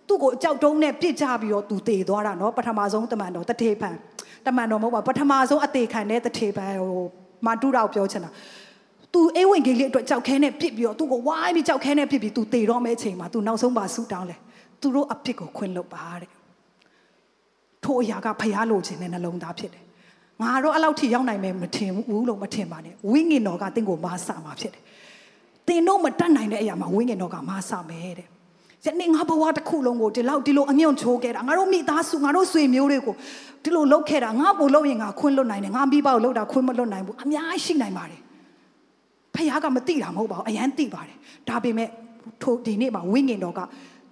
[0.08, 3.94] သူ့ကိုအကြောက်တုံးနဲ့ပြစ်ကြပြီးတော့သူတည်သွားတာနော်ပထမဆုံးတမန်တော်တထေဖန်
[4.46, 7.02] တမန်တော်မဟုတ်ပါပထမဆုံးအသေးခံတဲ့တထေဖန်ဟို
[7.46, 8.30] မာတုတော်ပြောချင်တာ
[9.14, 14.36] သူအေးဝင်ကြီးလေးအတွက်ကြောက်ခဲနဲ့ပြစ်ပြီးတော့သူ့ကိုဝိုင်းပြီးကြောက်ခဲနဲ့ပြစ်ပြီးသူတည်တော့မယ့်အချိန်မှာသူနောက်ဆုံးပါဆူတောင်းလဲ
[14.80, 16.30] သူတို့အဖြစ်ကိုခွင့်လွတ်ပါတဲ့
[17.84, 19.84] ထိုအရာကဖျားလိုခြင်းနဲ့နှလုံးသားဖြစ်တယ်
[20.42, 24.82] ငါတော့အဲ့လောက်ထိရောက်နိုင်မယ်မထင်ဘူးလို့မထင်ပါနဲ့ဝိညာဉ်တော်ကတင့်ကိုမာဆမှာဖြစ်တယ်
[25.68, 28.28] တင်တို့မတတ်နိုင်တဲ့အရာမှာဝိညာဉ်တော်ကမာဆမယ်တဲ့
[28.86, 33.14] ယနေ့ငါဘဝတစ်ခုလုံးကိုဒီလောက်ဒီလိုအမြုံချိုးခဲ့တာငါတို့မိသားစုငါတို့ဆွေမျိုးတွေကို
[33.62, 38.20] ဒီလိုလုပ်ခဲ့တာငါ့ကိုလုပ်ရင်ငါခွင့်လွတ်နိုင်တယ်ငါမိဘကိုလုပ်တာခွင့်မလွတ်နိုင်ဘူးအများကြီးရှိနိုင်ပါတယ်
[39.34, 41.16] ဖခင်ကမသိတာမဟုတ်ပါဘူးအရန်သိပါတယ်
[41.48, 41.88] ဒါပေမဲ့
[42.42, 43.60] ထိုဒီနေ့မှာဝိညာဉ်တော်က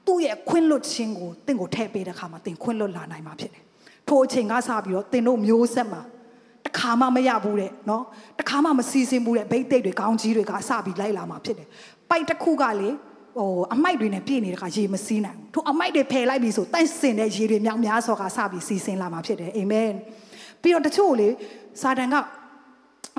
[0.07, 3.63] သူ့ရဲ့ခွင့်လွတ်ခြင်းကိုတင့်ကိုထည့်ပေးတဲ့ခါမှာတင်ခွင့်လွတ်လာနိုင်မှာဖြစ်တယ်
[4.09, 6.01] ထိုအချိန်ကစပြီးတော့တင်တို့မျိုးဆက်မှာ
[6.67, 8.05] တခါမှမရဘူးတဲ့နော်
[8.39, 11.69] တခါမှမစီစဉ်ဘူးတဲ့ဘိတ်သိက်တွေကောင်းကြီးတွေကစပြီးလိုက်လာမှာဖြစ်တယ်
[12.11, 12.89] ပိုက်တစ်ခုကလေ
[13.37, 19.90] ဟိုအမိုက်တွေနဲ့ပြည့်နေတဲ့ခါရေမစီးနိုင်ဘူးထိုအမိုက်တွေဖယ်လိုက်ပြီဆိုတန့်စင်တဲ့ရေတွေမြောက်များစွာကစပြီးစီစဉ်လာမှာဖြစ်တယ်အာမင်
[20.62, 21.29] ပြီးတော့တချို့လေ
[21.81, 22.16] စာတန်က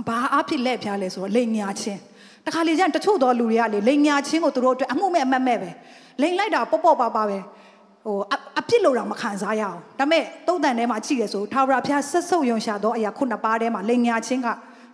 [0.08, 2.02] ဘာအဖြစ်လက်ဖျားလဲဆိုတော့လိန်ညာချင်း
[2.45, 5.69] တခါလေကျရင်တချို့သောလူတွေကလေလိန်ညာချင်းကိုသူတို့အတွက်အမှုမဲ့အမတ်မဲ့ပဲ
[6.21, 7.38] လိန်လိုက်တာပေါ့ပေါ့ပါပါပဲ
[8.06, 8.17] ဟို
[8.60, 14.47] အပြစ်လို့တော့မခံစားရအောင်ဒါပေမဲ့တုံးတန်ထဲမှာကြည့်ရဆိုထာဝရဘုရားဆက်ဆုပ်ယွန်ရှာသောအရာခုနှစ်ပါးထဲမှာလိန်ညာချင်းက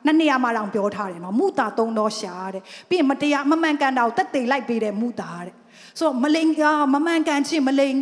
[0.06, 5.56] နှစ်နေရာမှာတောင်ပြောထားတယ်နော်မူတာသုံးတော်ရှာတဲ့ပြီးရင်မတရားမမှန်ကန်တာကိုတက်တေလိုက်ပေးတဲ့မူတာတဲ့
[6.00, 6.50] ဆိုတော့မလိန်
[6.94, 7.96] မမှန်ကန်ခြင်းမလိန်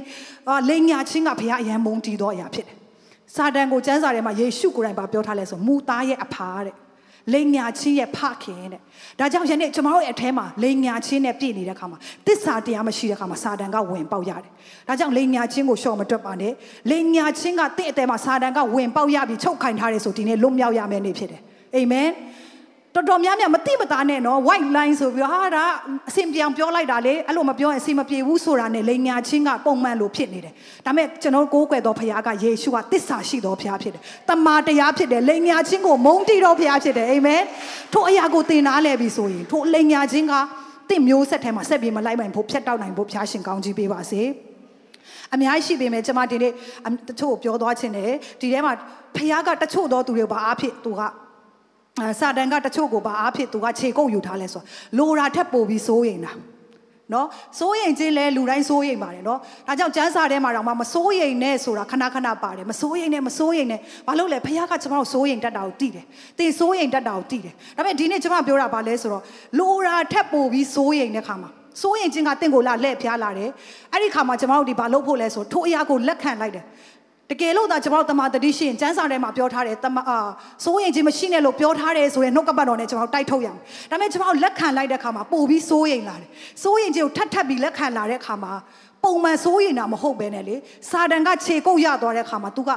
[0.70, 2.78] လိန်ညာချင်းကဘုရားအယံမုန်းတီးသောအရာဖြစ်တယ်
[3.36, 6.76] စာတန်ကိုကျမ်းစာထဲမှာယေရှုကိုယ်တိုင်ပါပြောထားလဲဆိုမူသားရဲ့အဖာတဲ့
[7.34, 8.82] လိန်ညာချင်းရဲ့ဖခင်တဲ့
[9.20, 14.52] ဒါကြောင့်ယနေ့ကျွန်တော်တို့ရဲ့အထဲမှာလိန်ညာချင်းနဲ့ပြည့်နေတဲ့အခါမှာတစ္ဆာတရားမရှိတဲ့အခါမှာစာတန်ကဝင်ပေါက်ရတယ်
[14.88, 16.54] ဒါကြောင့်လိန်ညာချင်းကိုရှော့မတွက်ပါနဲ့
[16.90, 21.42] လိန်ညာချင်းကတင့်အထဲမှာစာတန်ကဝင်ပေါက်ရပြီးချုပ်ခိုင်ထားတယ်ဆိုဒီနေ့လွတ်မြောက်ရမယ်နေ့ဖြစ်တယ်
[21.76, 22.10] အာမင်
[22.96, 25.66] တော်တော်များများမတိမသားနဲ့နော် white line ဆိုပြီးဟာဒါ
[26.10, 30.54] အစင်ပြောင်ပြောလိုက်တာလေအဲ့လိုမပြောရင်အစင်မပြေဘူးဆိုတာနဲ့လိန်ညာချင်းကပုံမှန်လို့ဖြစ်နေတယ်
[30.86, 37.42] ဒါပေမဲ့ကျွန်တော်ကိုးကွယ်တော်ဖခင်ကယေရှုကတစ္ဆာရှိတော်ဖခင်ဖြစ်တယ်တမာတရားဖြစ်တယ်လိန်ညာချင်းကိုမုန်းတီတော်ဖခင်ဖြစ်တယ်အာမင်
[37.94, 40.34] ထိုအရာကိုသင်နာလဲပြီဆိုရင်ထိုလိန်ညာချင်းက
[40.90, 44.22] တင့်မျိုးဆက်ထဲမှာဆက်ပြီးမလိုက်နိုင်ဖို့ဖြတ်တောက်နိုင်ဖို့ဖခင်ရှင်ကောင်းကြီးပေးပါစေ
[45.34, 46.52] အများကြီးရှိပေမဲ့ကျွန်မဒီနေ့
[47.08, 48.74] တချို့ကိုပြောသွားခြင်းတယ်ဒီထဲမှာ
[49.16, 51.02] ဖခင်ကတချို့သောသူတွေဘာအဖြစ်သူက
[52.20, 54.62] စာတန်ကတချို့ကိုပါအားဖြစ်သူကခြေကုပ်ယူထားလဲဆို
[54.98, 56.34] လိုရာထက်ပိုပြီးစိုးရင်တာ
[57.14, 57.28] နော်
[57.60, 66.06] စိုးရိမ်ခြင်းလဲလူတိုင်းစိုးရိမ်ပါတယ်နော်ဒါကြောင့်ကျမ်းစာထဲမှာတော့မစိုးရိမ်နဲ့ဆိုတာခဏခဏပါတယ်မစိုးရိမ်နဲ့မစိုးရိမ်နဲ့ဘာလို့လဲဖခင်ကကျွန်တော်စိုးရိမ်တတ်တာကိုသိတယ်
[66.38, 69.24] သင်စိုးရိမ်တတ်တာကိုသိတယ်ဒါပေမဲ့ဒီနေ့ကျွန်မပြောတာဘာလဲဆိုတော့
[69.60, 71.50] လိုရာထက်ပိုပြီးစိုးရိမ်တဲ့ခါမှာ
[71.82, 73.50] စိုးရိမ်ခြင်းကတင့်ကိုလာလက်ဖျားလာတယ်
[73.92, 76.66] အဲ့ဒီခါမှာကျွန်တော်တို့ဒီဘာလုပ်ဖို့လဲဆိုထိုအရာကိုလက်ခံလိုက်တယ်
[77.32, 80.20] တကယ်လို့သာကျွန်တော်တို့တမန်တတိရှိရင်ကျမ်းစာထဲမှာပြောထားတယ်တမအာ
[80.66, 83.60] စိုးရင်ခြင်းမရှိနဲ့လို့ပြောထားတယ်ဆိုရင်နှုတ်ကပတ်တော်နဲ့ကျွန်တော်တိုက်ထုတ်ရမယ်။
[83.92, 86.30] ဒါပေမဲ့ကျွန်တော်လက်ခံလိုက်တဲ့အခါမှာပို့ပြီးစိုးရင်လာတယ်။
[86.64, 88.54] စိုးရင်ခြင်းကိုထပ်ထပ်ပြီးလက်ခံလာတဲ့အခါမှာ
[89.04, 90.56] ပုံမှန်စိုးရင်တာမဟုတ်ပဲနဲ့လေ
[90.90, 92.70] စာတန်ကခြေကုပ်ရသွားတဲ့အခါမှာ तू က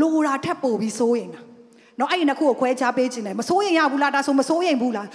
[0.00, 1.40] လိုရာထပ်ပို့ပြီးစိုးရင်တာ။
[2.00, 5.08] နော်အဲ့ဒီနှစ်ခုကိုခွဲခြားပေးခြင်းတယ်မစိုးရင်ရဘူးလားဒါဆိုမစိုးရင်ဘူးလား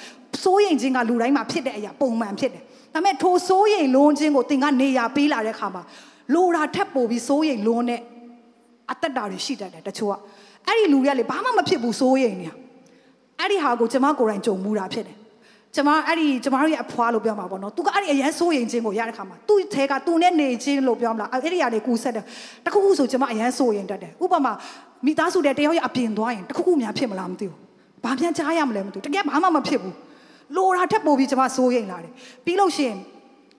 [0.43, 5.83] စိုးရင်ခြင်းကလူတိုင်းမှာဖြစ်တဲ့အရာပုံမှန်ဖြစ်တယ်။ဒါပေမဲ့ထိုစိုးရင်လုံးခြင်းကိုသင်ကနေရာပေးလာတဲ့အခါမှာ
[6.33, 8.01] လိုရာထပ်ပို့ပြီးစိုးရင်လုံးတဲ့
[8.92, 10.14] အသက်တာတွေရှိတတ်တယ်တချို့က
[10.66, 12.48] အဲ့ဒီလူတွေကလေဘာမှမဖြစ်ဘူးစိုးရိမ်နေ
[13.38, 15.16] အဲ့ဒီဟာကိုကျမကိုယ်တိုင်ကြုံမှုတာဖြစ်တယ်
[15.76, 22.24] ကျမအဲ့ဒီကျမတို့ရဲ့အဖွားလို့ပြောမှာပေါ့နော်။ तू ကအဲ့ဒီအရန်စိုးရင်ချင်းကိုရတဲ့ခါမှာ तू ထဲက तू နဲ့နေချင်းလို့ပြောမလား။အဲ့ဒီကနေကူဆက်တယ်။
[22.64, 24.52] တခုခုဆိုကျမအရန်စိုးရင်တတ်တယ်။ဥပမာ
[25.06, 27.58] မိသားစုတဲ့တယောက်ရဲ့အပြင်သွားရင်တခုခုများဖြစ်မလားမသိဘူး။
[28.04, 29.94] ဘာပြန်ကြားရမလဲမသိဘူး။တကယ်ဘာမှမဖြစ်ဘူး။
[30.56, 32.12] လိုတာထက်ပိုပြီးကျမစိုးရင်လာတယ်။
[32.44, 32.98] ပြီးလို့ရှိရင်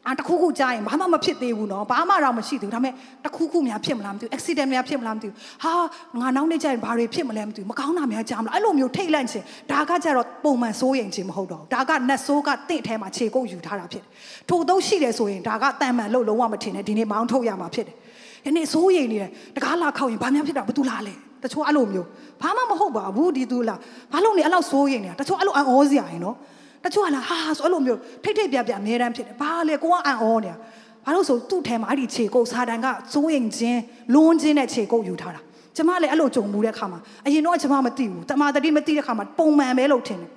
[0.09, 2.93] အာတခုခုကြားရင်ဘာမှမဖြစ်သေးဘူးနော်ဘာမှတော့မရှိသေးဘူးဒါပေမဲ့
[3.25, 5.73] တခုခုများဖြစ်မလားမသိဘူး accident များဖြစ်မလားမသိဘူးဟာ
[6.21, 14.11] ငါနောက်နေ့ကျရင်ဘာတွေဖြစ်မလဲမသိဘူးမကောင်းတာများကြားမလားအဲ့လိုမျိုးထိတ်လန့်ခြင်းဒါကကြတော့ပုံမှန်စိုးရင်ခြင်းမဟုတ်တော့ဘူးဒါကနတ်ဆိုးကတင့်ထဲမှာခြေကုပ်ယူထားတာဖြစ်တယ်
[14.49, 17.97] ထို့သောရှိတယ်ဆိုရင်ဒါကတန်မှန်လို့လုံးဝမထင်နဲ့ဒီနေ့မောင်းထုတ်ရမှာဖြစ်တယ်
[18.45, 22.07] ဒီနေ့စိုးရင်နေတယ်တကားလာခောက်ရင်ဘာများဖြစ်တာဘာတူလာလဲတချို့အဲ့လိုမျိုး
[22.43, 23.79] ဘာမှမဟုတ်ပါဘူးဒီသူလား
[24.13, 26.37] ဘာလို့လဲအဲ့လောက်စိုးရင်နေတာတချို့အဲ့လိုအံ့ဩစရာရင်နော်
[26.87, 30.57] တချို့ကလာဟာဆိုအဲ့လိုမျိုးထိတ်ထိတ်ပြပြအများတန်းဖြစ်တယ်ဘာလဲကိုကအံ့ဩနေတာ
[31.05, 33.81] ဘာလို့ဆိုသူ့ထဲမှာအဲ့ဒီခြေကုပ်စာတန်ကစိုးရင်ချင်း
[34.15, 35.41] လွန်းချင်းတဲ့ခြေကုပ်ယူထားတာ
[35.77, 40.31] ကျမလည်းအဲ့လိုကြုံမှုတဲ့ခါမှာအရင်တော့ကျမမသိဘူးတမာတတိမသိတဲ့ခါမှာပုံမှန်ပဲလို့ထင်တယ်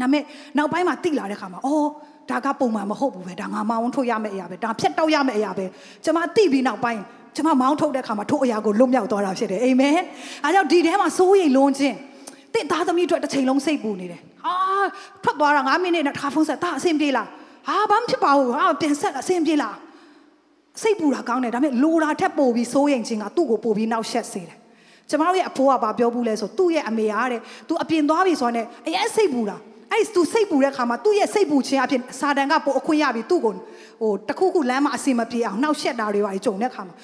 [0.00, 0.22] ဒါပေမဲ့
[0.58, 1.88] နောက်ပိုင်းမှာသိလာတဲ့ခါမှာအော်
[2.30, 5.64] ဒါကပုံမှန်မဟုတ်ဘူးပဲဒါငါမောင်းထုတ်ရမယ့်အရာပဲဒါဖြတ်တောက်ရမယ့်အရာပဲ
[6.04, 7.00] ကျမသိပြီးနောက်ပိုင်း
[7.36, 9.98] ကျမမောင်းထုတ်တဲ့ခါမှာထို့အရာကိုလွတ်မြောက်သွားတာဖြစ်တယ်အာမင်
[10.44, 11.96] အားကြောင့်ဒီထဲမှာစိုးရိမ်လွန်းခြင်း
[12.53, 14.55] တင့်သားသမီးအတွက်တစ်ချိန်လုံးစိတ်ပူနေတယ်ဟာ
[15.23, 17.27] ထွက်သွားတာ9မိနစ်နဲ့တစ်ခါဖုန်းဆက်တာအဆင်ပြေလား
[17.67, 19.75] ဟာဘာမှဖြစ်ပါဘူးဟာပြန်ဆက်အဆင်ပြေလား
[20.81, 24.57] စိတ်ပူတာကောင်းတယ်ဒါပေမဲ့လိုတာထက်ပိုပြီးစိုးရိမ်ခြင်းကသူ့ကိုပိုပြီးနောက်ဆက်စေတယ်
[25.09, 29.57] ကျမတို့ရဲ့အဖိုးကဘာပြောဘူးလဲဆိုသူ့ရဲ့အမေအားတဲ့ तू အပြင်သွားပြီဆိုတော့ ਨੇ အရင်စိတ်ပူတာ
[29.91, 33.53] အဲ့ तू စိတ်ပူတဲ့ခါမှာသူ့ရဲ့စိတ်ပူခြင်းအပြင်စာတန်ကပိုအခွင့်ရပြီသူ့ကို
[34.01, 36.95] ဟိုတခုခုလမ်းမှာအစီမပြေအောင်နှောက်ရှက်တာတွေပါကြုံတဲ့ခါမှာ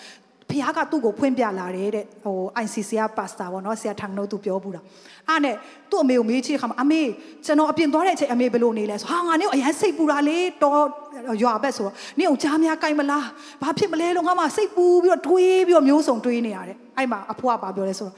[0.50, 4.82] ဖခင်ကသူ့ကိုဖွင့်ပြလာတယ်တဲ့ဟို ICC ကပါစတာပေါ့နော်ဆရာထောင်တို့သူပြောဘူးတာ
[5.28, 5.56] အဲ့နဲ့
[5.90, 7.00] သူ့အမေကိုမေးချစ်ခါမှာအမေ
[7.46, 10.80] ကျွန်တော်အပြင်သွားတဲ့အချိန်အမေဘယ်လိုနေလဲဆိုဟာငါနဲ့အရင်စိတ်ပူတာလေတော်
[11.42, 13.26] ရွာဘက်ဆိုတော့နင့်ကိုကြားများကြိုက်မလား
[13.62, 18.14] ဘာဖြစ်မလဲလို့ငါမှစိတ်ပူပြီးတော့တွေးပြီးတော့မျိုးစုံတွေးနေရတယ်အဲ့မှာအဖွားကပြောလဲဆိုတော့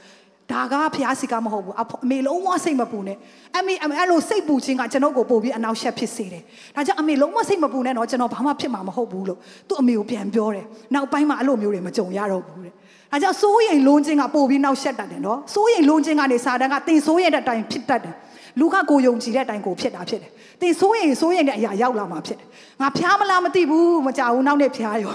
[0.51, 3.17] ဒါကဖျားစီကမဟုတ်ဘူးအမေလုံးဝစိတ်မပူနဲ့
[3.57, 6.43] အမေအဲ့လိုစိတ်ပူခြင်းကကျွန်တော်ကိုပို့ပြီးအနောက်ရှက်ဖြစ်စေတယ်
[6.75, 12.73] ဒါကြောင့်အမေလုံးဝစိတ်မပူနဲ့တော့ကျွန်တော်ဘာမှဖြစ်မှာမဟုတ်ဘူးလို့သူ့အမေကိုပြန်ပြောတယ်နောက်ပိုင်းမှာအဲ့လိုမျိုးတွေမကြုံရတော့ဘူးတဲ့
[13.11, 18.15] ဒါကြောင့်စိုးရိမ်လုံးခြင်းကပို့ပြီးနောက်ရှက်တတ်တယ်နော်စိုးရိမ်လုံးခြင်းကနေစာတန်ကတင်စိုးရိမ်တဲ့အတိုင်းဖြစ်တတ်တယ်
[18.59, 20.31] လူကကိုယုံကြည်တဲ့အတိုင်းကိုဖြစ်တာဖြစ်တယ်
[20.61, 22.47] တင်စိုးရိမ်စိုးရိမ်တဲ့အရာရောက်လာမှာဖြစ်တယ်
[22.81, 25.13] ငါဖျားမလားမသိဘူးမကြဘူးနောက်နေ့ဖျားရော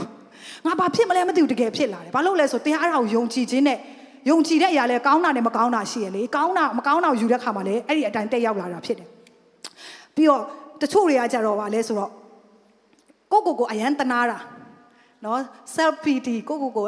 [0.67, 3.79] ငါဘာဖြစ်မလဲမသိဘူးတကယ်ဖြစ်လာတယ်ဘာလို့လဲဆိုတင်အားတော်ယုံကြည်ခြင်းနဲ့
[4.29, 9.09] ယုံကြည်တဲ့အရာလဲကောင်းတာနဲ့မကောင်းတာရှိရလေကောင်းတာမကောင်းတာယူတဲ့ခါမှာလည်းအဲ့ဒီအတိုင်းတက်ရောက်လာတာဖြစ်တယ်
[10.17, 10.43] ပြီးတော့
[10.83, 12.11] တချို့တွေကကြတော့ဗာလဲဆိုတော့
[13.33, 14.39] ကိုကိုကိုအရန်တနာတာ
[15.25, 15.41] နော်
[15.75, 16.85] self pity ကိုကိုကို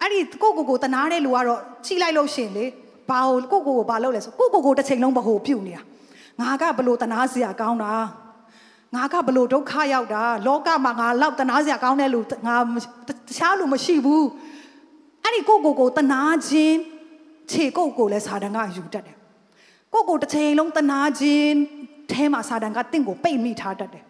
[0.00, 2.64] အဲ့ဒီကိုကိုကိုတနာတဲ့လူကတော့ချိလိုက်လို့ရှင်လေ
[3.10, 3.18] ဘာ
[3.52, 5.82] ကိုကိုကိုကိုဘာလုပ်လဲဆိုကိုကိုကိုတစ်ချိန်လုံးဘဟုပြုတ်နေတာ
[6.40, 7.92] ငါကဘလို့တနာစရာကောင်းတာ
[8.94, 12.56] ငါကဘလို့ဒုက္ခရောက်တာလောကမှာငါလောက်တနာစရာကောင်းတဲ့လူငါ
[13.08, 14.24] တခြားလူမရှိဘူး
[15.24, 16.76] အဲ့ဒီကိုကိုကိုတနာခြင်း
[17.50, 19.16] ခြေကိုကိုလည်းစာတန်ကယူတတ်တယ်
[19.92, 21.54] ကိုကိုတစ်ချိန်လုံးတနာခြင်း
[22.10, 24.04] အဲမှာစာတန်ကတင့်ကိုပိတ်မိထားတတ်တယ်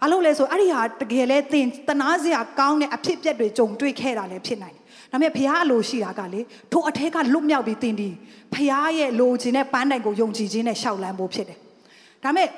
[0.00, 6.40] ဘာလို့လဲဆိုအဲ့ဒီဟာတကယ်လဲတင်တနာစရာကောင်းတဲ့အဖြစ်အပျက်တွေကြုံတွေ့ခဲ့တာလည်းဖြစ်နိုင်တယ်ဒါပေမဲ့ဘုရားအလိုရှိတာကလေ
[6.72, 8.08] ထိုအထက်ကလွတ်မြောက်ပြီးတင်ဒီ
[8.54, 11.58] ဘုရားရဲ့လိုချင်တဲ့ပန်းတိုင်ကိုယုံကြည်ခြင်းနဲ့ရှောက်လန်းဖို့ဖြစ်တယ်
[12.24, 12.48] ဒါပေမဲ့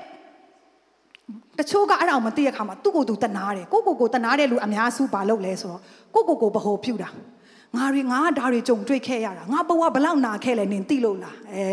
[1.58, 5.80] တချို့ကအဲ့ဒါကိုမသိတဲ့အခါမှာသူ့ကိုယ်သူတနာတယ်ကိုကိုကိုတနာတဲ့လူအများစုဘာလုပ်လဲဆိုတော့
[6.14, 7.08] ကိုကိုကိုဘ ਹੁ ပြူတာ
[7.76, 11.64] ငါတွေငါဒါတွေကြုံတွေ့ခဲ့ရတာငါဘဝဘလောက်နာခဲ့လဲနင်သိလို့လားအဲ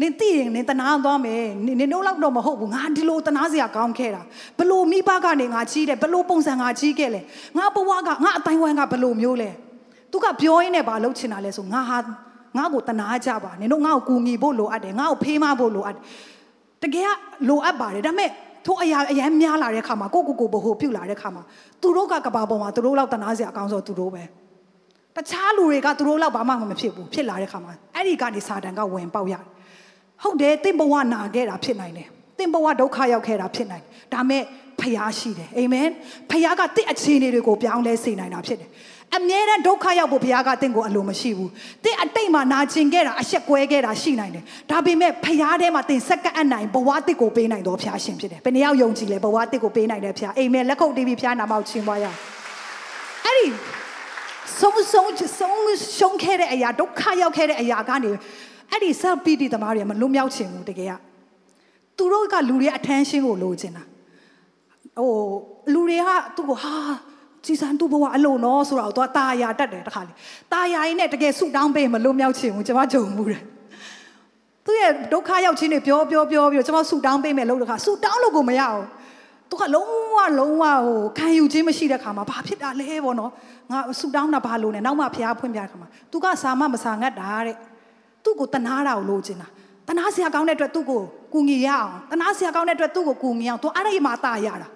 [0.00, 1.44] နင်သိရင်နင်တနာသွားမယ်
[1.80, 4.22] နင်တို့လောက်တော့မဟုတ်ဘူးငါဒီလိုတနာစရာကောင်းခဲ့တာ
[4.58, 7.20] ဘလို့မိဘကနေငါကြီးတယ်ဘလို့ပုံစံငါကြီးခဲ့လဲ
[7.58, 9.50] ငါဘဝကငါအတိုင်းဝိုင်းကဘလို့မျိုးလဲ
[10.10, 11.98] သူကပြောရင်းနဲ့ဘာလုပ်ချင်တာလဲဆိုငါဟာ
[12.56, 16.02] ငါ့ကိုတနာကြပါနင်တို့ငါ့ကိုကူညီဖို့လိုအပ်တယ်ငါ့ကိုဖေးမဖို့လိုအပ်တယ်
[16.82, 17.10] တကယ်က
[17.48, 18.30] လိုအပ်ပါတယ်ဒါပေမဲ့
[18.66, 21.42] ထိုအရာအရန်များလာတဲ့ခါမှာကိုကိုကိုဘဟိုပြုတ်လာတဲ့ခါမှာ
[21.82, 24.22] သူတို့ကကဘာပေါ်မှာသူတို့လောက်တနာစရာအကောင်းဆုံးသူတို့ပဲ
[25.16, 29.44] တခြားလူတွေကသူတို့လောက်ဘာမှမဖြစ်ဘူးဖြစ်လာတဲ့ခါမှာအဲ့ဒီကနေစာတန်ကဝင်ပေါက်ရတယ်
[30.22, 34.42] ဟုတ်တယ်တင့်ဘဝနာခဲ့တာဖြစ်နိုင်တယ်တင့်ဘဝဒုက္ခရောက်ခဲ့တာဖြစ်နိုင်တယ်ဒါမဲ့
[34.80, 35.88] ဖယားရှိတယ်အာမင်
[36.30, 38.70] ဖယားကတင့်အခြေအနေတွေကိုပြောင်းလဲစေနိုင်တာဖြစ်တယ်
[39.14, 41.50] အမြဲတမ်းဒုက္ခရောက်ဖို့ဘုရားကတင့်ကိုအလိုမရှိဘူး။
[41.84, 52.18] တင့်အတိတ်မှာနာကျင်ခဲ့တာအဆက်ကွဲခဲ့တာရှိနိုင်တယ်။ဒါပေမဲ့ဘုရားထဲမှာတင်စက္ကန့်အနိုင်ဘဝတစ်ကိုပေးနိုင်တော်ဘုရားရှင်ဖြစ်တယ်။ဘယ်နှယောက်ယုံကြည်လဲဘဝတစ်ကိုပေးနိုင်တယ်ဘုရား။အာမင်လက်ခုပ်တီးပြီးဘုရားနာမကိုချီးမွမ်းရအောင်။
[53.24, 53.46] အဲ့ဒီ
[54.59, 55.59] ဆုံးဆုံးဆုံး
[55.97, 58.11] ရှုံးခဲ့တဲ့အရာဒုက္ခရောက်ခဲ့တဲ့အရာကနေ
[58.71, 60.93] အဲ့ဒီ self pity သမားတွေမလွတ်မြောက်ချင်ဘူးတကယ်က
[61.97, 63.83] သူတို့ကလူတွေအထမ်းရှင်းကိုလိုချင်တာ
[64.97, 65.13] ဟို
[65.73, 66.75] လူတွေကသူ့ကိုဟာ
[67.45, 70.13] ကြည်စံသူ့ဘဝအလုံးနော်ဆိုတော့သူကตาရတတ်တယ်တခါလေ
[70.53, 73.41] ตาရရင်နဲ့တကယ်ဆူတောင်းပေးမလွတ်မြောက်ချင်ဘူးကျွန်မကြုံမှုတယ်
[74.65, 78.81] သူရဲ့ဒုက္ခရောက်ခြင်းတွေပြောပြောပြောပြောကျွန်မဆူတောင်းပေးမယ်လို့တခါဆူတောင်းလို့ကိုမရအောင်
[79.50, 83.30] သူကလုံးဝလုံးဝဟိုခံယူခြင်းမရှိတဲ့ခါမှာဘာဖြစ်တာလဲပေါ့နော်
[83.70, 87.56] ငါဆူတောင်းတာဘာလို့လဲနောက်မှဖျားဖွင့်ပြတဲ့ခါမှာသူကစာမမစာငတ်တာတဲ့
[88.24, 89.48] သူ့ကိုတနာတာကိုလိုချင်တာ
[89.88, 91.00] တနာစရာကောင်းတဲ့အတွက်သူ့ကို
[91.32, 94.68] ကူညီရအောင်တနာစရာကောင်းတဲ့အတွက်သူ့ကိုကူညီအောင်သူအဲ့ဒီမှာတာရတာဒါ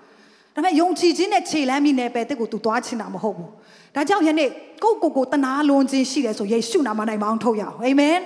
[0.54, 3.50] ပေမဲ့ယုံကြည်ခြင်းနဲ့ခြေလမ်းမိနေပဲတက်ကိုသူသွားချင်တာမဟုတ်ဘူး
[3.94, 4.48] ဒါကြောင့်ယနေ့
[4.83, 8.18] ကိုကိုကိုတနာလွန်ခြင်းရှိတယ်ဆိုယေရှုနာမ၌မောင်းထုတ်ရအောင်အာမင်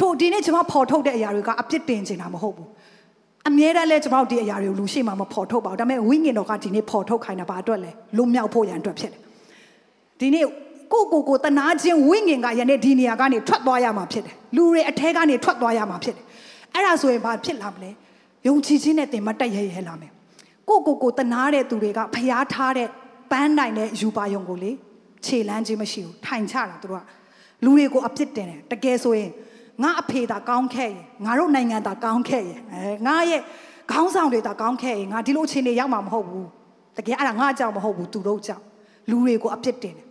[0.00, 2.68] ထို့ဒီနေ့ကျွန်မဖော်ထုတ်တဲ့အရာတွေကအပြစ်တင်ခြင်းတာမဟုတ်ဘူး
[3.48, 9.20] အမြဲတမ်းလဲကျွန်တော်ဒီအရာတွေကိုလူရှိမှမဖော်ထုတ်ပါဘူးဒါပေမဲ့ဝိညာဉ်တော်ကဒီနေ့ဖော်ထုတ်ခိုင်းတာဘာအတွက်လဲလွမြောက်ဖို့ရန်အတွက်ဖြစ်တယ်
[10.20, 10.44] ဒီနေ့
[10.92, 16.24] ကိုကိုကိုတနာခြင်းဝိညာဉ်ကယနေ့ဒီနေရာကနေထွက်သွားရမှာဖြစ်တယ်လူတွေအထဲကနေထွက်သွားရမှာဖြစ်တယ်
[16.74, 17.90] အဲ့ဒါဆိုရင်ဘာဖြစ်လာမလဲ
[18.46, 20.12] ယုံကြည်ခြင်းနဲ့တင်မတက်ရဲရဲလာမယ်
[20.68, 22.88] ကိုကိုကိုတနာတဲ့သူတွေကဖျားထားတဲ့
[23.30, 24.70] ပန်းနိုင်တဲ့ယူပါယုံကိုလေ
[25.24, 27.04] ခြေလန်းခြင်းမရှိဘူးထိုင်ချတာသူတို့က
[27.64, 29.30] လူတွေကိုအပြစ်တင်တယ်တကယ်ဆိုရင်
[29.82, 33.40] ငါအဖေသာကောင်းခဲ့ရင်ငါတို့နိုင်ငံသာကောင်းခဲ့ရင်အဲငါရဲ့
[33.92, 36.48] ခေါင်းဆောင်တွေသာကောင်းခဲ့ရင်ငါဒီလိုအခြေအနေရောက်မှာမဟုတ်ဘူး
[36.96, 38.64] တကယ်အဲ့ဒါငါကြောင့်မဟုတ်ဘူးသူတို့ကြောင့်
[39.10, 40.06] လူတွေကိုအပြစ်တင်တယ်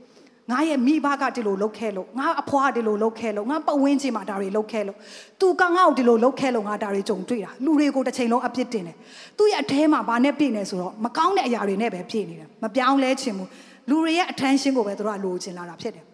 [0.51, 4.97] ငါရဲ့မိဘကဒီလိုလုပ်ခဲ့လို့ငါအဖွားဒီလိုလုပ်ခဲ့လို့ငါပတ်ဝန်းကျင်မှာဒါတွေလုပ်ခဲ့လို့
[5.41, 8.97] သူကငါ့ကိုဒီလိုလုပ်ခဲ့လို့ငါဒါတွေကြုံတွေ့တာလူတွေကိုတစ်ချိန်လုံးအပြစ်တင်တယ်
[9.37, 13.49] သူ့ရဲ့အထဲမှာဘာနဲ့ပြည့်နေဆိုတော့မကောင်းတဲ့အရာတွေနဲ့ပဲပြည့်နေတယ်မပြောင်းလဲချင်ဘူး
[13.89, 16.05] လူတွေရဲ့ attention ကိုပဲသူတို့ကလိုချင်လာတာဖြစ်တယ်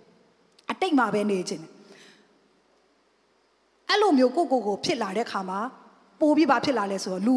[0.71, 1.74] အတိတ်မှာပဲနေချင်တယ်
[3.89, 5.59] အဲ့လိုမျိုးကိုကိုကိုဖြစ်လာတဲ့ခါမှာ
[6.21, 7.35] ပိုပြီးဘာဖြစ်လာလဲဆိုတော့လူ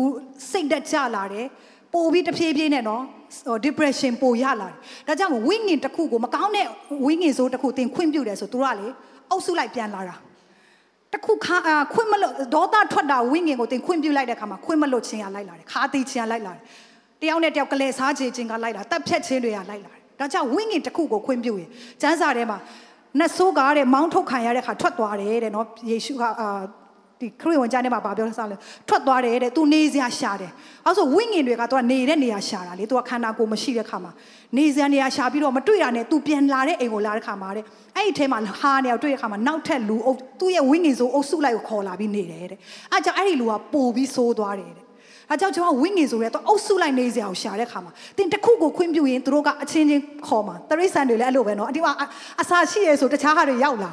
[0.50, 1.46] စိတ်တက်ကြလာတယ်
[1.94, 3.02] ပိုပြီးတဖြည်းဖြည်းနဲ့နော်
[3.46, 4.74] ဟို depression ပိုရလာတယ်
[5.06, 6.66] ဒါကြောင့်ဝိညာဉ်တစ်ခုကိုမကောင်းတဲ့
[7.06, 8.86] ဝိညာဉ်စိုးတစ်ခုသင်ခွင့်ပြုတယ်ဆိုသူကလေ
[9.30, 10.16] အုပ်စုလိုက်ပြန်လာတာ
[11.12, 11.56] တခုခါ
[11.92, 16.62] ခွင့်မလို့ဒေါသထွက်တာဝိညာဉ်ကိုသင်ခွင့်ပြုလိုက်တဲ့ခါမှာခွင့်မလို့ခြင်းရလိုက်လာတယ်ခါသေးခြင်းရလိုက်လာတယ်
[17.22, 21.68] တယောက်နဲ့တယောက်ကလေးစားချေခြင်းကလိုက်လာတက်ဖြတ်ခြင်းတွေကလိုက်လာတယ်ဒါကြောင့်ဝိညာဉ်တစ်ခုကိုခွင့်ပြုရင်
[22.00, 22.58] ကျမ်းစာထဲမှာ
[23.18, 26.48] နတ်ဆိုးကားတဲ့မောင်းထုတ်ခံရတဲ့ခါထွက်သွားတယ်တဲ့နော်ယေရှုကအာ
[27.20, 28.56] ဒီခရစ်ဝင်ကျမ်းထဲမှာဗာပြောစားလဲ
[28.88, 30.52] ထွက်သွားတယ်တဲ့သူနေစရာရှာတယ်
[30.86, 34.12] အဲဆိုဝိညာဉ်တွေကသူကနေတဲ့နေရာရှာတာလေသူကခန္ဓာကိုယ်မရှိတဲ့ခါမှာ
[34.56, 37.64] နေစရာနေရာရှာပြီးတော့မတွေ့တာနဲ့သူပြန်လာတဲ့အိမ်ကိုလာတဲ့ခါမှာတဲ့
[37.96, 42.58] အဲ့ဒီထဲမှာဟာနေရာတွေ့တဲ့ခါမှာနောက်ထပ်လူအုပ်သူ့ရဲ့ဝိညာဉ်ဆိုအုပ်စုလိုက်ကိုခေါ်လာပြီးနေတယ်တဲ့
[42.92, 44.87] အဲကြောင့်အဲ့ဒီလူကပို့ပြီးဆိုးသွားတယ်တဲ့
[45.30, 51.92] အဲကြောင့်ကျွန်တော်ဝိညာဉ်ဆိုရဲတော့အုပ်စုလိုက်နေစရာကိုရှာတဲ့ခါမှာတင်တစ်ခုကိုခွင့်ပြုရင်သူတို့ကအချင်းချင်းခေါ်မှာတရိษံတွေလည်းအဲ့လိုပဲနော်အဒီမှာ
[52.42, 53.92] အစာရှိရဲဆိုတခြားဟာတွေရောက်လာ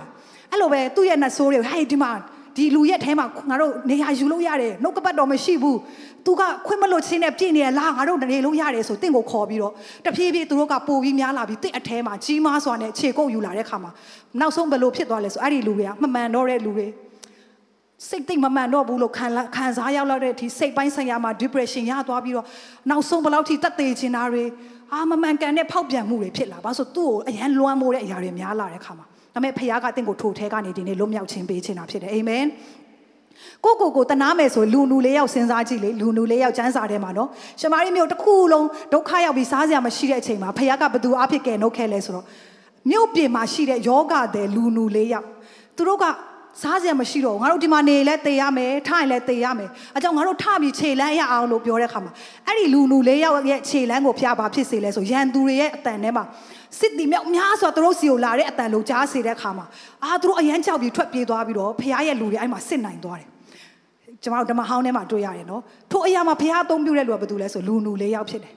[0.52, 2.12] အဲ့လိုပဲသူ့ရဲ့နှဆိုးတွေဟဲ့ဒီမှာ
[2.58, 5.80] ဒီလူရဲ့အဲမှာငါတို့နေရာယူလို့ရတယ်နှုတ်ကပတ်တော်မရှိဘူး
[6.26, 9.74] သူကခွင့်မလို့ချင်းနဲ့ပြည့်နေရလားငါတို့နေလို့ရတယ်ဆိုတင့်ကိုခေါ်ပြီးတော့
[10.06, 13.92] တဖြည်းဖြည်းသူတို့ကပို့ပြီးများလာပြီးတင့်အထဲမှာကြီးမားစွာနဲ့ခြေကုပ်ယူလာတဲ့ခါမှာ
[14.40, 16.88] နောက်ဆုံးဘယ်လိုဖြစ်သွားလဲဆိုအဲ့ဒီလူတွေကမမှန်တော့တဲ့လူတွေ
[18.10, 22.46] စိတ်သိမ့်မမှန်တော့ဘူးလို့ခံခံစားရောက်လာတဲ့အထိစိတ်ပိုင်းဆိုင်ရာမှာ depression ရသွားပြီးတော့
[22.90, 24.44] နောက်ဆုံးဘယ်လောက်ထိတက်သေးချင်တာတွေ
[24.94, 32.46] အာမမှန်ကန်တဲ့ဖောက်ပြန်မှုတွေဖြစ်လာပါဆိုသူ့ကိုအရန်လွမ်းမိုးတဲ့အရာတွေများလာတဲ့ခါမှာဒါပေမဲ့ဖခင်ကတင့်ကိုထိုထဲကနေဒီနေ့လွတ်မြောက်ခြင်းပေးခြင်းတာဖြစ်တယ်အာမင်
[33.66, 37.30] ကိုကိုကိုတနာမယ်ဆိုလူလူလေးယောက်စဉ်းစားကြည့်လေလူလူလေးယောက်ကျမ်းစာထဲမှာနော်
[37.60, 42.26] ရှမာရိမြို့တစ်ခုလုံးဒုက္ခရောက်ပြီးစားစရာမရှိတဲ့အချိန်မှာဖခင်ကဘသူအဖြစ်ကယ်နှုတ်ခဲ့လဲဆိုတော့
[42.92, 45.28] မြို့ပြင်မှာရှိတဲ့ယောဂတဲ့လူလူလေးယောက်
[45.76, 46.06] သူတို့က
[46.62, 52.12] စားစရာမရှိတော့ငါတို့ဒီမှာနေလဲတေရမယ်ထိုင်လဲတေရမယ်အကြောင်းငါတို့ထပြီးခြေလန်းရအောင်လို့ပြောတဲ့ခါမှာ
[52.48, 56.24] အဲ့ဒီလူလူလေးယောက်ရဲ့ခြေလန်းကိုဖျားပါဖြစ်စေလဲဆိုရန်သူတွေရဲ့အတန်ထဲမှာ
[56.80, 59.66] စစ်တီမြောက်များစွာသူတို့စီကိုလာတဲ့အတန်လို့ကြားစေတဲ့ခါမှာ
[60.04, 63.28] အာသူတို့အရန်ကြောက်ပြီးထွက်ပြေးသွားပြီးတော့ဖခင်ရဲ့လူတွေအဲ့မှာစစ်နိုင်သွားတယ်
[64.24, 68.54] ကျွန်တော်ဓမ္မဟောင်းထဲမှာတွေ့ရတယ်နော်ထိုအရာမှာဖခင်အသုံးပြုတဲ့လူကဘာတူလဲဆိုလူနူလေးယောက်ဖြစ်တယ်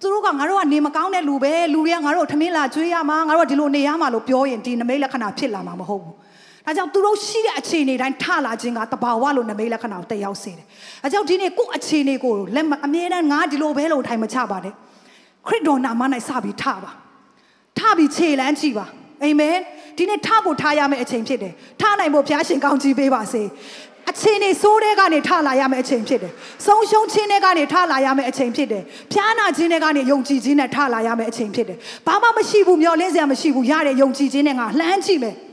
[0.00, 6.14] သူတို့ကငါတို့ကနေမကောင်းတဲ့လူပဲလူတွေကငါတို့ထမင်းလာကျွေးရမှာငါတို့ဒီလိုနေရမှာလို့ပြောရင်ဒီနမိတ်လက္ခဏာဖြစ်လာမှာမဟုတ်ဘူး။
[6.66, 10.66] ဒါကြောင့်သူတို့ရှိတဲ့အခြေအနေတိုင်းထလာခြင်းကတဘာဝလို့နမိတ်လက္ခဏာကိုတက်ရောက်စေတယ်။
[11.04, 14.74] အဲကြောင့်ဒီနေ့ကိုယ့်အခြေအနေကိုလက်အမြဲတမ်းငါဒီလိုပဲလို့ထိုင်မချပါနဲ့။
[15.46, 16.90] ခရစ်တော်နာမ၌စပြီးထပါ။
[17.78, 18.86] ထပြီးခြေလန်းကြည့်ပါ။
[19.22, 19.56] အာမင်။
[19.98, 23.42] ဒီနေ့ထကိုထားရမယ့်အချိန်ဖြစ်တယ်။ထနိုင်ဖို့ဘုရားရှင်ကောင်းချီးပေးပါစေ။
[24.10, 26.32] အချိန်နေစိုးတဲ့ကနေထလာရမယ့်အချိန်ဖြစ်တယ်။
[26.66, 35.36] ဆုံးရှုံးခြင်းတွေကနေထလာရမယ့်အချိန်ဖြစ်တယ်။ဖျားနာခြင်းတွေကနေယုံကြည်ခြင်းနဲ့ထလာရမယ့်အချိန်ဖြစ်တယ်။ဘာမှမရှိဘူးမျောလင်းစရာမရှိဘူးရတဲ့ယုံကြည်ခြင်းနဲ့ငါလှမ်းကြည့်မယ်။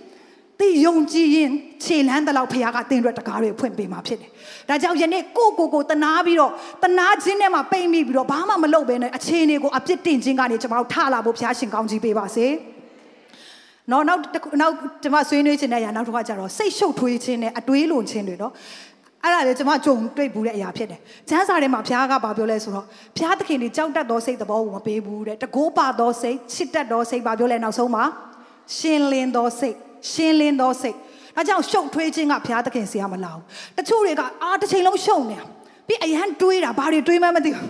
[0.59, 1.51] သင်ယုံကြည်ရင်
[1.83, 4.29] ခြေလန်းတဲ့လောက်ဖခင်ကသင်တို့တကားတွေဖွင့်ပေးမှာဖြစ်တယ်။
[4.69, 6.51] ဒါကြောင့်ယနေ့ကိုကိုကိုတနာပြီးတော့
[6.83, 12.45] တနာခြင်းနဲ့မှပိတ်မိပြီးတော့ဘာမှမလုပ်ဘဲနဲ့အခြေအနေကိုအပြစ်တင်ခြင်းကနေကျွန်တော်တို့ထလာဖို့ဖခင်ရှင်ကောင်းကြီးပေးပါစေ။
[13.91, 14.21] နော်နောက်
[14.61, 18.53] နောက်ကျွန်မဆွေးနွေးခြင်းနဲ့ရနောက်တစ်ခါကျတော့စိတ်ရှုပ်ထွေးခြင်းနဲ့အတွေးလွန်ခြင်းတွေနော်
[19.23, 28.03] အဲ့ဒါလေကျွန်မကြုံတွေ့ဘူးတဲ့အရာဖြစ်တယ်။ကျမ်းစာထဲမှာဘုရားကဘာပြောလဲဆိုတော့ဘုရားသခင်ဒီကြောက်တတ်သောစိတ်သဘောကိုမပေးဘူးတဲ့။တကိုးပါသောစိတ်ချစ်တတ်သောစိတ်ဘာပြောလဲနောက်ဆုံးမှာ
[28.77, 29.77] ရှင်လင်းသောစိတ်
[30.11, 30.95] ရှင်းလင်းသောစိတ်
[31.35, 33.43] ဒါကြောင့်ရှုပ်ထွေးခြင်းကဘုရားသခင်ဆရာမလာဘူး
[33.77, 35.45] တချို့တွေကအာတစ်ချိန်လုံးရှုပ်နေတာ
[35.87, 37.69] ပြီးအရန်တွေးတာဘာတွေတွေးမှမသိဘူး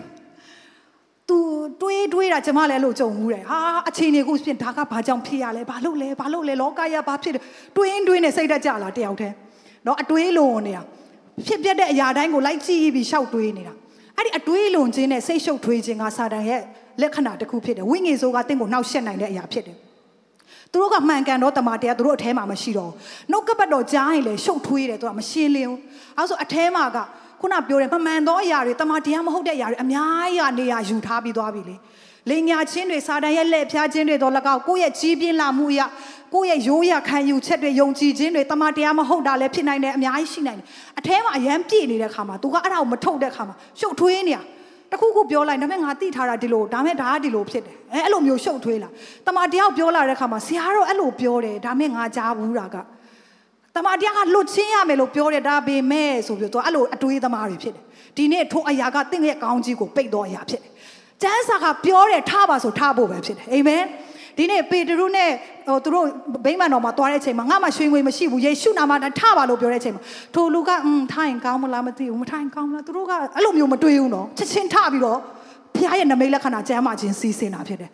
[1.29, 1.37] သူ
[1.81, 7.39] တွေးတွေးတာကျမလည်းလို့ကြုံမှုတယ်ဟာအချိန်တွေကိုပြင်ဒါကဘာကြောင့်ဖြစ်ရလဲဘာလို့လဲဘာလို့လဲလောကရဘာဖြစ်လဲ
[7.77, 9.35] တွင်းတွင်းနဲ့စိတ်တက်ကြလာတယောက်တည်း
[9.85, 10.83] နော်အတွေးလုံနေတာ
[11.47, 13.73] ဖြစ်ပြတဲ့အရာတိုင်းကိုလိုက်ကြည့်ပြီးရှောက်တွေးနေတာ
[14.17, 16.61] အဲ့ဒီအတွေးလုံခြင်းနဲ့စိတ်ရှုပ်ထွေးခြင်းကစာတန်ရဲ့
[17.01, 19.77] လက္ခဏာတစ်ခုဖြစ်တယ်ဝိငေဆိုးကတင့်ကိုနှောက်ယှက်နိုင်တဲ့အရာဖြစ်တယ်
[20.73, 22.91] သူတို့ကမှန်ကန်တော့တမန်တရားသူတို့အထဲမှာမရှိတော့
[23.31, 25.79] နှုတ်ကပတ်တော်ကြားရင်လေရှုပ်ထွေးတယ်သူကမရှင်းလင်းဘူး
[26.17, 26.97] အဲဆိုအထဲမှာက
[27.41, 31.75] ခုနပြောတယ်မမှန်သောအရာတွေတမန်တရားမဟုတ်တဲ့အရာတွေအများကြီးကနေရာယူထားပြီးသွားပြီလေ
[32.29, 35.85] လိန်ညာချင်းတွေစာတန်ရဲ့လက်ဖျားချင်းတွေတော့လကောက်ကိုယ့်ရဲ့ကြီးပြင်းလာမှုအရာ
[36.33, 40.65] ကိုယ့်ရဲ့ရိုးရာခံယူချက်တွေယုံကြည်ခြင်းတွေတမန်တရားမဟုတ်တာလည်းဖြစ်နိုင်တယ်အများကြီးရှိနိုင်တယ်
[40.99, 44.41] အထဲမှာအယမ်းပြည့်နေတဲ့ခါမှာသူကအဲ့ဒါကိုမထုတ်တဲ့ခါမှာရှုပ်ထွေးနေတာ
[44.91, 48.89] တခုခုပြောလိုက်ဒါပေမဲ့ငါသိထားတာဒီလိုဒါပေမဲ့ဒါကဒီလိုဖြစ်တယ်အဲအဲ့လိုမျိုးရှုပ်ထွေးလာ
[49.27, 52.75] တမန်တရားပြောလာတဲ့ခါမှာဆရာတော့အဲ့လိုပြောတယ်ဒါပေမဲ့ငါကြားဘူးတာက
[53.75, 57.83] တမန်တရားကလွတ်ချင်းရမယ်လို့ပြောတယ်ဒါပေမဲ့ဆိုပြီးတော့အဲ့လိုအတွေးသမားတွေဖြစ်တယ်
[58.17, 60.71] ဒီနေ့ထိုအရာကတင့်ရဲ့ကောင်းကြီးကိုပိတ်တော့အရာဖြစ်တယ်
[61.21, 63.83] ကျမ်းစာကပြောတယ်ထားပါဆိုထားဖို့ပဲဖြစ်တယ်အာမင်
[64.39, 65.29] ဒီနေ့ပေတရုနဲ့
[65.67, 66.05] ဟိုသူတို့
[66.45, 70.01] ဗိမာန်တော်မှာသွားတဲ့အချိန်မှာငါမှရွှေငွေမရှိဘူးယေရှုနာမနဲ့ထပါလို့ပြောတဲ့အချိန်မှာ
[70.35, 75.17] ထိုလူကอืมထိုင်ကောင်းမလားမသိဘူးမထိုင်ကောင်းမလားသူတို့ကအဲ့လိုမျိုးမတွေးဘူးနော်ချက်ချင်းထပြီးတော့
[75.75, 77.89] ဖခင်ရဲ့နမိတ်လက္ခဏာကျမ်းမာခြင်းစီးစင်တာဖြစ်တယ်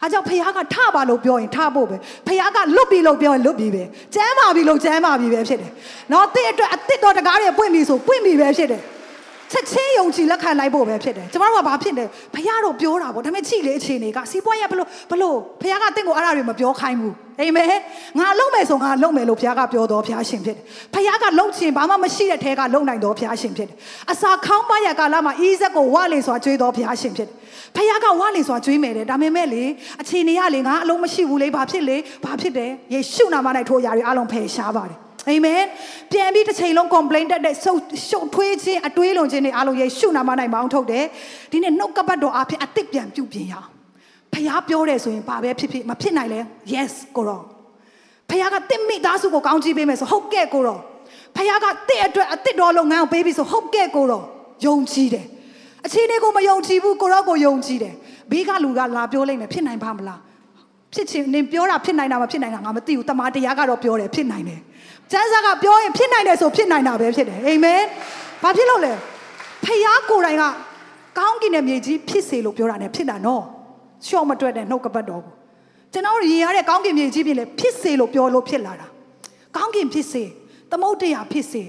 [0.00, 3.82] အားကြောင့်ဖခင်ကထပါလို့ပြောရင်ထဖို့ပဲဖခင်ကလွတ်ပြီလို့ပြောရင်လွတ်ပြီပဲ
[4.14, 5.70] ကျမ်းမာပြီလို့ကျမ်းမာပြီပဲဖြစ်တယ်
[6.12, 8.82] နော်တဲ့အတွက်အစ်စ်တော်တကားတွေပွင့်ပြီဆိုပွင့်ပြီပဲဖြစ်တယ်
[9.52, 17.68] ချက်ချင်းယုံကြည်လက်ခံလိုက်ဖို့ပဲဖြစ်တယ်ကျမတို့ကဘာဖြစ်လဲဖခင်တော့ပြောတာပေါ့ဒါပေမဲ့ချိလေအခြေအနေကစီးပွားရေးဘလို့ဘလို့ဖခင်ကတင့်ကိုအဲ့ဒါတွေမပြောခိုင်းဘူးအာမင်
[18.18, 23.76] ငါလုံမယ်ဆိုငါလုံမယ်လို့ဖခင်ကပြောတော်ဖခင်ရှင်ဖြစ်တယ်ဖခင်ကလုံချင်ဘာမှမရှိတဲ့ထဲကလုံနိုင်တော်ဖခင်ရှင်ဖြစ်တယ်
[24.12, 27.34] အစာခေါင်းပါရကာလမှာအီးဇက်ကိုဝါလေစွာကြွေးတော်ဖခင်ရှင်ဖြစ်တယ်
[27.76, 29.64] ဖခင်ကဝါလေစွာကြွေးမယ်တဲ့ဒါပေမဲ့လေ
[30.00, 35.62] အခြေအနေကလေငါအလုံးမရှိဘူးလေဘာဖြစ်လေဘာဖြစ်တယ်ယေရှုနာမ၌ထိုအရာတွေအလုံးဖယ်ရှားပါတယ် အာမင်
[36.12, 41.04] ပြန်ပြီးတစ်ချိန်လုံး complain တက်တဲ့ရှုပ်ရှုပ်ထွေးခြင်းအတွေးလုံးခြင်းတွေအားလုံးယေရှုနာမ၌မောင်းထုတ်တယ်
[41.52, 43.68] ဒီနေ့နှုတ်ကပတ်တော်အဖြစ်အစ်စ်ပြန်ပြုပြင်ရအောင်
[44.32, 46.40] ဖခင်ပြောတယ်ဆိုရင်ဘာပဲဖြစ်ဖြစ်မဖြစ်နိုင်လဲ
[46.74, 47.40] yes ကိုရော
[48.28, 50.78] ဖခင်ကတင့်မိသားစုကိုကောင်းချီးပေးမယ်ဆိုဟုတ်ကဲ့ကိုရော
[51.36, 54.22] ဖခင်ကတင့်အတွက်အစ်စ်တော်လုပ်ငန်းကိုပေးပြီဆိုဟုတ်ကဲ့ကိုရော
[54.66, 55.26] ယုံကြည်တယ်
[55.86, 57.94] အခြေအနေကိုမယုံကြည်ဘူးကိုရောကိုယုံကြည်တယ်
[58.30, 60.20] ဘေးကလူကလာပြောလိုက်မယ်ဖြစ်နိုင်ပါမလား
[60.94, 64.60] ဖြစ်ချင်နင်ပြောတာဖြစ်နိုင်တာမဖြစ်နိုင်တာငါမသိဘူးတမန်တရားကတော့ပြောတယ်ဖြစ်နိုင်တယ်
[65.12, 67.82] ကျမ်းစာကပြောရင်ဖြစ်နိုင်တယ်ဆိုဖြစ်နိုင်တာပဲဖြစ်တယ်အာမင်
[68.42, 68.92] ဘာဖြစ်လို့လဲ
[69.64, 70.44] ဖခင်ကိုယ်တိုင်က
[71.18, 73.42] ကောင်းကင်ရဲ့မြေကြီးဖြစ်စေလို့ပြောတာ ਨੇ ဖြစ်တာနော်
[74.06, 75.34] ရှော့မတွက်တဲ့နှုတ်ကပတ်တော်ကို
[75.92, 78.86] ကျွန်တော်ရေရတဲ့ကောင်းကင်မြေကြီးဖြစ်လေဖြစ်စေလို့ပြောလို့ဖြစ်လာတာ
[79.56, 80.24] ကောင်းကင်ဖြစ်စေ
[80.70, 81.62] သမုတ်တရားဖြစ်စေ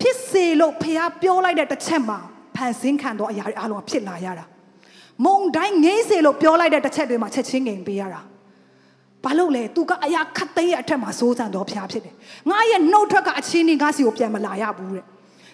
[0.00, 2.18] ဖြစ်စေလို့ဖခင်ပြောလိုက်တဲ့တစ်ချက်မှာ
[2.56, 4.44] ဖန်ဆင်းခံတော့အရာတွေအားလုံးဖြစ်လာရတာ
[5.24, 8.20] မုံတိုင်းငိမ့်စေလို့ပြောလိုက်တဲ့တစ်ချက်တွေမှာချက်ချင်းငိမ်ပေးရတာ
[9.24, 12.14] ဘာလို့လဲသူကအရာခတ်သိမ်းရဲ့အထက်မှာစိုးစံတော်ဖျားဖြစ်တယ်
[12.50, 15.04] ငါရဲ့နှုတ်ထွက်ကအချင်းင်းငါစီကိုပြန်မလာရဘူးတဲ့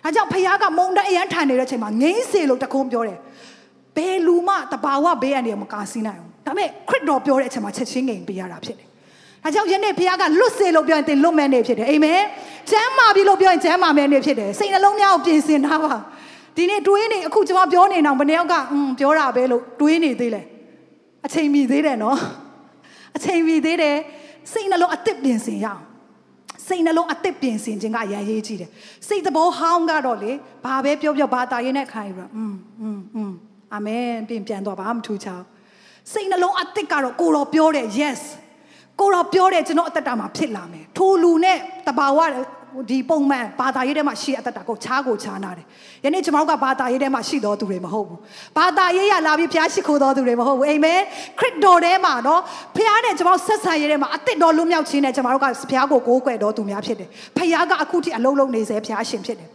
[0.05, 3.19] အဲကြောင့်ဖျားကမုံတဲ့အရန်ထိုင်နေတဲ့အချိန်မှာငိမ့်စေလို့တကုံးပြောတယ်
[3.97, 8.87] ဘယ်လူမှတဘာဝဘေးအနေမကာစီးနိုင်ဘူးဒါပေမဲ့ခရစ်တော်ပြောတဲ့အချိန်မှာချက်ချင်းငိမ်ပေးရတာဖြစ်တယ်။
[9.45, 12.21] ဒါကြောင့်ယနေ့ဘုရားကလွတ်စေလို့ပြောရင်သင်လွတ်မဲ့နေဖြစ်တယ်။အာမင်။
[12.71, 15.93] ကျမ်းမာပြီလို့ပြောရင်ကျမ်းမာမဲ့နေဖြစ်တယ်။စိတ်နှလုံးများကိုပြင်ဆင်ထားပါ။
[16.57, 20.43] ဒီနေ့တွေးနေအခုကျွန်မပြောနေအောင်ဘယ်နှယောက်ကอืมပြောတာပဲလို့တွေးနေသေးလဲ။
[21.27, 22.19] အချိန်မီသေးတယ်နော်။
[23.16, 23.98] အချိန်မီသေးတယ်။
[24.54, 25.82] စိတ်နှလုံးအသစ်ပြင်ဆင်ရအောင်။
[26.68, 28.70] စိတ်နှလုံးအသစ်ပြင်ဆင်ခြင်းကအရန်ရေးကြည့်တယ်။
[29.08, 30.32] စိတ်သဘောဟောင်းကတော့လေ
[30.66, 33.32] ဘာပဲပြောပြောဘာတာရင်းနဲ့ခံရတာ။อืมอืมอืม
[33.74, 35.46] အာမင်ပြင်ပြန်တော့ဘာမှမထူးချောင်း။
[36.14, 38.22] စိတ်နှလုံးအသစ်ကတော့ကိုတော်ပြောတယ် yes
[39.00, 42.20] ကိုတော့ပြောတယ်ကျွန်တော်အသက်တာမှာဖြစ်လာမယ်ထိုလူနဲ့တဘာဝ
[42.90, 45.66] ဒီပုံမှန်ဘာသာရေးထဲမှာရှိအသက်တာကိုခြားကိုခြားနာတယ်
[46.06, 48.20] ယနေ့ကျွန်တော်ကဘာသာရေးထဲမှာရှိတော်သူတွေမဟုတ်ဘူး
[48.58, 51.00] ဘာသာရေးရလာပြီးဖျားရှိခိုးတော်သူတွေမဟုတ်ဘူးအာမင်
[51.40, 52.42] ခရစ်တော်ထဲမှာနော်
[52.76, 59.50] ဖျားနဲ့ကျွန်တော်ဆက်ဆံရေးထဲမှာအသက်တော်လွတ်မြောက်ခြင်းနဲ့ကျွန်တော်တို့ကဖျားကိုကိုးကွယ်တော်သူများဖြစ်တယ်ဖျားကအခုထိအလုံးလုံးနေစေဖျားရှင်ဖြစ်တယ်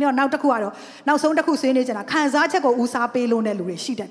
[0.00, 0.72] မြောက်နောက်တစ်ခုကတော့
[1.06, 4.10] နောက်ဆုံးတစ်ခုဆွေးနွေးချင်တာခံစားချက်ကိုဦးစားပေးလို့တဲ့လူတွေရှိတယ်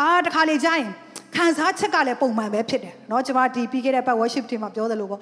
[0.00, 0.90] အာတခါလေကြာရင်
[1.36, 5.20] ခံစားချက်ကလည်းပုံမှန်ပဲဖြစ်တယ်เนาะကျွန်မဒီပြီးခဲ့တဲ့ဘတ် worship team မှာပြောသလိုပေါ့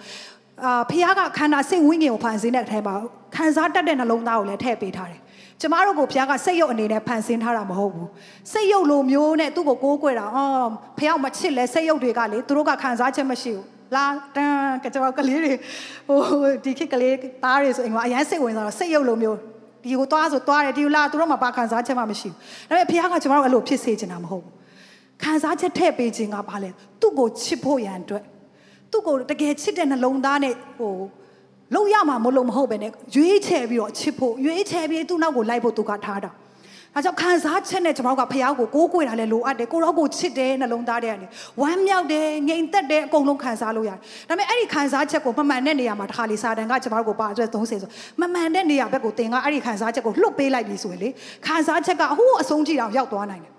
[0.61, 2.95] အာဖခင်ကခန္ဓာစိတ်ဝိညာဉ်ကိုဖန်ဆင်းတဲ့အထဲမှာ
[3.35, 5.19] ခံစားတတ်တဲ့နှလုံးသားကိုလည်းထည့်ပေးထားတယ်
[5.61, 8.09] ကျမတို့ကိုဘုရားကစိတ်ရုပ်အနေနဲ့ဖန်ဆင်းထားတာမဟုတ်ဘူး
[8.51, 15.53] စိတ်ရုပ်လိုမျိုးနဲ့သူ့ကိုကိုးကွယ်တာအော်ဖះမချစ်လဲစိတ်ရုပ်တွေကလေသူတို့ကခံစားချက်မရှိဘူးလာတန်းကကျွန်တော်ကလေးတွေ
[16.07, 16.19] ဟို
[16.63, 19.37] ဒီခေတ်ကလေးသားတွေဆိုရင်ကအရန်စိတ်ဝင်စားတော့စိတ်ရုပ်လိုမျိုး
[19.83, 22.29] ဒီကိုသွားဆိုသွားတယ်ဒီကိုလာသူတို့မှဘာခံစားချက်မှမရှိ
[22.69, 24.53] ဘူးဒါပေမဲ့ဖခင်ကကျွန်တော်တို့အဲ့လိုဖြစ်စေချင်တာမဟုတ်ဘူး
[25.23, 26.69] ခံစားချက်ထည့်ပေးခြင်းကဘာလဲ
[27.01, 28.23] သူ့ကိုချစ်ဖို့ရန်အတွက်
[28.93, 30.95] သူ့ကိုတကယ်ချစ်တဲ့နှလုံးသားနဲ့ဟို
[31.75, 32.85] လုံရမှာမလို့မဟုတ်ပဲね
[33.15, 36.31] ရွေးချယ်ပြီးတော့ချစ်ဖို့ရွေးချယ်ပြီးသူ့နောက်ကိုလိုက်ဖို့သူကထားတာ
[36.95, 41.27] ဒါကြောင့်ခံစားချက်နဲ့ကျွန်တော်တို့ကဖះကိုကိုးကွယ်တာလည်းလိုအပ်တယ်ကိုတော့ကိုချစ်တယ်နှလုံးသားထဲကနေ
[41.61, 43.97] ဝမ်းမြောက်တယ်ငြိမ်သက်တယ်အကုန်လုံးခံစားလို့ရတယ်
[44.29, 47.89] ဒါပေမဲ့အဲ့ဒီခံစားချက်ကိုမမှန်တဲ့နေရာမှာတစ်ခါလေစာတန်ကကျွန်တော်တို့ကိုပါအတွက်30ဆို
[48.21, 51.09] မမှန်တဲ့နေရာဘက်ကိုသင်ကအဲ့ဒီခံစားချက်ကိုလှုပ်ပေးလိုက်ပြီဆိုရင်လေ
[51.47, 53.53] ခံစားချက်ကဟိုးအဆုံးကြည့်အောင်ရောက်သွားနိုင်တယ်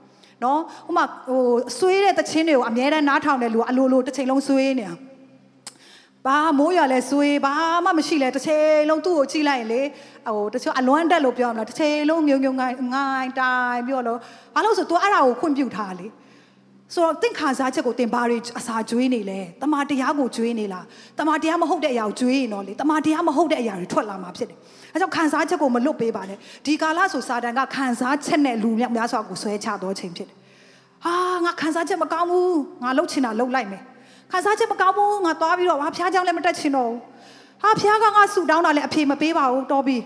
[0.44, 1.42] နော်ဟိုမှာဟို
[1.78, 4.94] ဆွေးတဲ့တခြင်းတွေကိုအများတန်းနားထောင်တဲ့လူကအလိုလိုတစ်ချိန်လုံးဆွေးနေတာ
[6.26, 7.54] ဘာမိုးရွာလဲဆွေးဘာ
[7.84, 9.82] မှမရှိလဲတစ်ချိန်လုံးသူ့ကိုကြည့်လိုက်ရင်လေ
[10.26, 14.18] ဟိုတချို့အလွမ်းတက်လို့ပြောမလားတစ်ချိန်လုံးငုံငုံငိုင်းငိုင်းတိုင်းပြောလို့
[14.54, 16.06] ဘာလို့ဆို तू အဲ့ဒါကိုခွင့်ပြုထားလေ
[16.94, 20.84] ဆိုတော့တင့်ခါစားချက်ကိုတင်ဘာတွေအစာကျွေးနေလဲတမာတရားကိုကျွေးနေလား
[21.18, 24.58] တမာတရားမဟုတ်တဲ့အရာကိုကျွေးရင်တော့လေတမာတရားမဟုတ်တဲ့အရာတွေထွက်လာမှာဖြစ်တယ်
[24.92, 30.36] အဲကြောင့်ခံစားချက်ကိုမလွတ်ပေးပါနဲ့ဒီကာလဆိုစာတန်ကခံစားချက်နဲ့လူများများစွာကိုဆွဲချတော့ချိန်ဖြစ်တယ်
[31.04, 31.14] ဟာ
[31.44, 33.82] ငါခံစားချက်မကောင်းဘူးငါလှုပ်ချင်တာလှုပ်လိုက်မယ်
[34.34, 37.00] ခံစားချက်မကောင်းဘူးငါသွားပြီးတော့ငါဖျားကြောင်လည်းမတက်ချင်တော့ဘူး
[37.62, 39.96] ဟာဖျားကငါဆူတောင်းတာလည်းအဖေမပေးပါဘူးတော်ပြီ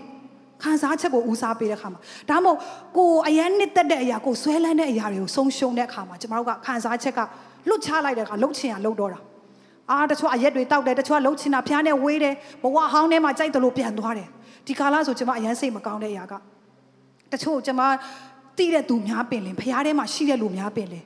[0.63, 1.99] ခံစားချက်ကိုဦးစားပေးတဲ့အခါမှာ
[2.29, 2.59] ဒါမှမဟုတ်
[2.97, 7.19] ကိုအရန်နှစ်သက်တဲ့အရာကိုဆွဲလန်းတဲ့အရာတွေကိုဆုံးရှုံးတဲ့အခါမှာကျမတို့ကခံစားချက်က
[7.69, 9.19] လွတ်ချလိုက်တဲ့အခါလှုပ်ချင်ရလှုပ်တော့တာ
[9.89, 14.27] အာတချို့အရက်တွေတောက်တယ်တချို့ကလှုပ်ချင်တာဖျားနဲ့ဝေးတယ်ဘဝဟောင်းထဲမှာကြိုက်တယ်လို့ပြန်သွားတယ်
[14.67, 16.33] ဒီကာလဆိုကျမအရန်စိတ်မကောင်းတဲ့အရာက
[17.31, 17.81] တချို့ကျမ
[18.57, 21.05] တိတဲ့သူများပင်လင်ဖျားထဲမှာရှိတဲ့လူများပင်လင်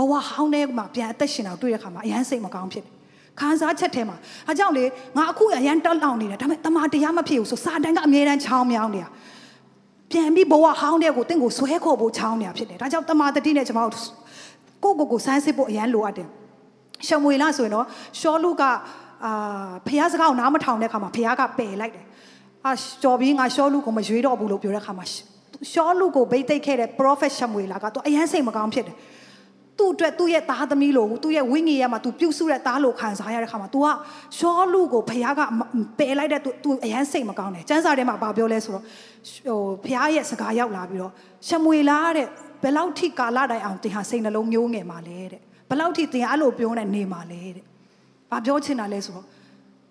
[0.00, 2.92] ဘဝဟောင်းထဲမှာပြန်အသက်ရှင်တာတွေ့တဲ့အခါမှာအရန်စိတ်မကောင်းဖြစ်တယ်
[3.40, 4.16] ခံစားချက်ထဲမှာ
[4.48, 4.84] အဲကြောင့်လေ
[5.16, 9.08] ငါအခုအရန်တက်လောင်နေတယ်ဒါပေမဲ့တမာတရားမဖြစ်ဘူးဆိုစာတန်ကအမြဲတမ်းချောင်းမြောင်းနေတာ
[10.10, 13.90] ပြန်ပြီးဘဝဟောင်းတဲ့ကိုတင့်ကိုဆွဲခေါ်ဖို့ချောင်းနေတာဖြစ်တယ်ဒါကြောင့်တမာတတိနဲ့ကျွန်တော်
[14.84, 16.28] ကိုကိုကိုစမ်းစစ်ဖို့အရန်လိုအပ်တယ်
[17.06, 17.86] ရှမွေလာဆိုရင်တော့
[18.20, 18.62] ရှောလူက
[19.24, 22.04] အာဖះစကားကိုနားမထောင်တဲ့အခါမှာဖះကပယ်လိုက်တယ်
[22.66, 22.72] အာ
[23.02, 25.04] ကျော်ပြီးငါရှောလူကိုမရွေးတော့ဘူးလို့ပြောတဲ့အခါမှာ
[25.72, 28.96] ရှောလူကိုဗိတ်သိက်ခဲ့တဲ့ prophet ရှမွေလာကတော့အရန်စိတ်မကောင်းဖြစ်တယ်
[29.79, 33.87] သူ့အတွက်သူ့ရဲ့သားသမီးလိုသူ့ရဲ့ဝိညာဉ်ရမှာ तू ပြုတ်ဆုတဲ့သားလိုခံစားရတဲ့ခါမှာ तू က
[34.37, 35.41] ရှောလူကိုဖခင်က
[35.97, 38.83] ပယ်လိုက်တဲ့ तू तू အရန်စိတ်မကောင်းတယ်ကျမ်းစာထဲမှာဘာပြောလဲဆိုတော့
[39.45, 41.11] ဟိုဖခင်ရဲ့စကားရောက်လာပြီးတော့
[41.47, 42.27] ရှမွေလာတဲ့
[42.63, 47.63] ဘယ်လောက်ထိကာလတိုင်အောင်တင်ဟာစိတ်နှလုံးမျိုးငယ်မှာလဲတဲ့ဘယ်လောက်ထိတင်အဲ့လိုပြောနေနေမှာလဲတဲ့
[48.31, 49.25] ဘာပြောချင်တာလဲဆိုတော့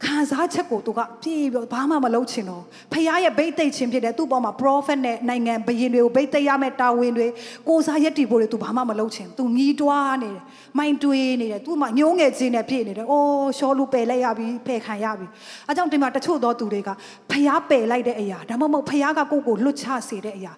[0.04, 7.28] ခံစားချက်ကိုသူကပြေးပြီးဘာမှမလုပ်ချင်တော့ဖခင်ရဲ့ဗိတ်သိက်ခြင်းဖြစ်တဲ့သူ့ပေါ်မှာ prophet နဲ့နိုင်ငံဘယင်တွေကိုဗိတ်သိက်ရမယ့်တာဝန်တွေ
[7.68, 10.42] ကိုစားရက်တီဖို့တွေသူဘာမှမလုပ်ချင်သူငီးတွားနေတယ်
[10.78, 15.28] မိုင်းတွေးနေတယ်သူ့မှာညှိုးငယ်ခြင်းနဲ့ဖြစ်နေတယ်အိုးရှောလူပယ်လိုက်ရပြီဖယ်ခံရပြီ
[15.68, 16.90] အဲကြောင့်ဒီမှာတချို့သောသူတွေက
[17.32, 20.54] ဖခင်ပယ်လိုက်တဲ့အရာဒါမှမဟုတ်ဖခင်ကကိုယ့်ကိုလွတ်ချစေတဲ့အရာ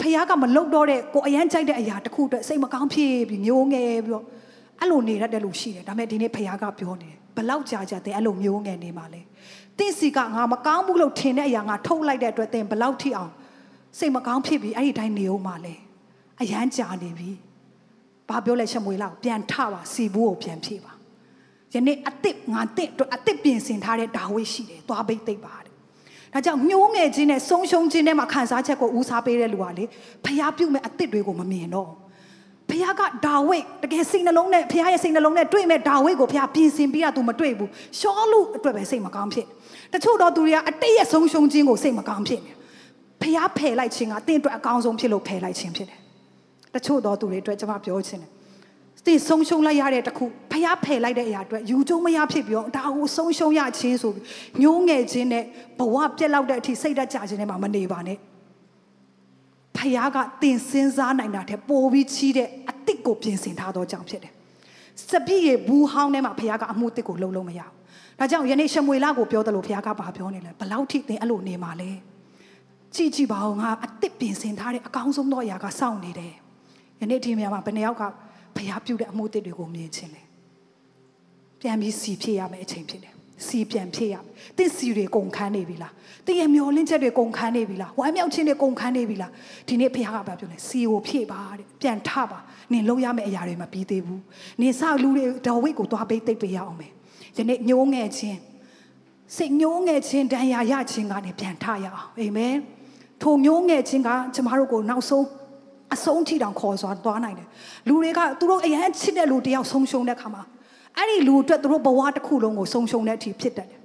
[0.00, 4.24] ဖခင်ကမလုပ်တော့တဲ့ကိုအရန်ကြိုက်တဲ့အရာတခုအတွက်စိတ်မကောင်းဖြစ်ပြီးညှိုးငယ်ပြီးတော့
[4.80, 9.20] အဲ့လိုနေတတ်တယ်လို့ရှိတယ်ဒါပေမဲ့ဒီနေ့ဖခင်ကပြောနေတယ် ဘလောက်ကြာကြာတဲ့အဲ့လိုမျိုးငယ်နေမှာလဲ
[9.78, 13.32] တင့်စီကငါမကောင်းဘူးလို့ထင်တဲ့အရာငါထုတ်လိုက်တဲ့အတွက်တင်ဘလောက်ထိအောင်
[13.98, 15.74] စိတ်မကောင်းဖြစ်ပြီးအဲ့ဒီတိုင်းနေအောင်မှာလဲ
[16.40, 17.30] အရန်ကြာနေပြီ
[18.28, 20.92] ဘာပြောလဲရှမွေလောက်ပြန်ထပါစီဘူးကိုပြန်ဖြည့်ပါ
[21.74, 25.72] ယနေ့အစ်စ်ငါတစ်အတွက်အစ်စ်ပြင်ဆင်ထားတဲ့ဒါဝိရှိတယ်သွားပိတ်သိပ်ပါတဲ့
[26.32, 29.84] ဒါကြောင့်ညှိုးငယ်ခြင်းနဲ့ဆုံးရှုံးခြင်းနဲ့မှခံစားချက်ကိုဦးစားပေးတဲ့လူကလေ
[30.24, 32.05] ဖျားပြုတ်မဲ့အစ်စ်တွေကိုမမြင်တော့ဘူး
[32.70, 39.46] ဖခင်ကဒါဝိတ်တကယ်စိတ်နှလုံးနဲ့ဖခင်ရဲ့စိတ်နှလုံးနဲ့တွေ့မဲ့ဒါဝိတ်ကိုဖခင်ပြင်ဆင်ပြီးတာ तू မတွေ့ဘူးရှောလူအတွက်ပဲစိတ်မကောင်းဖြစ်
[39.92, 42.52] တချို့တော့သူတွေကအတိတ်ရဲ့ဆုံးရှုံးခြင်းကိုစိတ်မကောင်းဖြစ်နေ
[43.22, 45.98] ဖခင်ဖယ်လိုက်ခြင်းကတင့်အတွက်အကောင်းဆုံးဖြစ်လို့ဖယ်လိုက်ခြင်းဖြစ်တယ်
[46.74, 48.30] တချို့တော့သူတွေအတွက်ကျွန်မပြောချင်တယ်
[49.06, 54.24] တင်ဆုံးရှုံးလိုက်ရတဲ့တခုဖျားဖယ်လိုက်တဲ့အရာအတွက်ယူကျုံမရဖြစ်ပြီးတော့ဒါကိုဆုံးရှုံးရခြင်းဆိုပြီး
[54.62, 55.44] ညှိုးငယ်ခြင်းနဲ့
[55.78, 58.18] ဘဝပြက်လောက်တဲ့အထိစိတ်ဓာတ်ကြခြင်းနဲ့မှမနေပါနဲ့
[59.76, 64.32] ဖခင်ကတင်စဉ်းစားနိုင်တာတဲ့ပိုပြီးချီးတဲ့အစ်စ်ကိုပြင်ဆင်ထားသောကြောင့်ဖြစ်တယ်။
[65.08, 67.70] စပြည့်ရဲ့ဘူးဟောင်းထဲမှာဖခင်ကအမှုတစ်ကိုလုံးလုံးမရဘူး။
[68.18, 71.90] ဒါကြောင့်ယနေ့ရှမွေလာကိုပြောတယ်လို့ဖခင်ကဘာပြောနေလဲ။ဘလောက်ထိသင်အဲ့လိုနေမှာလဲ။
[72.94, 76.34] ကြည့်ကြည့်ပါဦးငါအစ်စ်ပြင်ဆင်ထားတဲ့အကောင်းဆုံးသောအရာကစောင့်နေတယ်။
[77.00, 78.02] ယနေ့ဒီနေရာမှာဘယ်နှယောက်က
[78.56, 80.22] ဖခင်ပြုတဲ့အမှုတစ်တွေကိုမြင်ချင်းလဲ။
[81.60, 83.14] ပြန်ပြီးစီဖြစ်ရမယ့်အချိန်ဖြစ်တယ်။
[83.46, 84.24] စီပြန်ဖြစ်ရမယ်။
[84.58, 85.92] တင့်စီတွေကုန်ခန်းနေပြီလား။
[86.26, 89.30] တင်းရဲ့မျောလင်းချက်တွေကုန်ခန်းနေပြီလား။ဝမ်းမြောက်ခြင်းတွေကုန်ခန်းနေပြီလား။
[89.68, 92.38] ဒီနေ့ဖခင်ကဘာပြောလဲ။စီကိုဖြည့်ပါတဲ့။ပြန်ထပါ။
[92.72, 94.20] နင်လုံးရမယ့်အရာတွေမပြီးသေးဘူး။
[94.60, 96.92] နင်စလူတွေဒေါ်ဝိတ်ကိုသွားပေးသိပ်ပေးရအောင်မယ်။
[97.38, 98.38] ယနေ့ညှိုးငယ်ခြင်း
[99.36, 102.54] စိတ်ညှိုးငယ်ခြင်းတန်ရာရခြင်းကနေပြန်ထရအောင်။အာမင်။
[103.22, 105.26] ထိုညှိုးငယ်ခြင်းကကျမတို့ကိုနောက်ဆုံး
[105.94, 107.48] အဆုံးထိတောင်ခေါ်စွာသွားနိုင်တယ်။
[107.88, 110.42] လူတွေကသူတို့အရန်ချစ်တဲ့လူတယောက်ဆုံးရှုံးတဲ့ခါမှာ
[110.98, 113.80] အဲ့ဒီလူအတွက်သူတို့ဘဝတစ်ခုလုံးကိုဆုံးရှုံးတဲ့အထိဖြစ်တတ်တယ်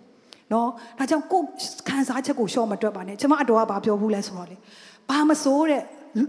[0.53, 1.45] နော်ဒါကြောင့်ကိုယ်
[1.89, 4.55] ခံစားချက်ကိုရှော့မတွက်ပါနဲ့ကျမအတော်ကဘာပြောဘူးလဲဆိုတော့လေ
[5.09, 5.83] ဘာမစိုးတဲ့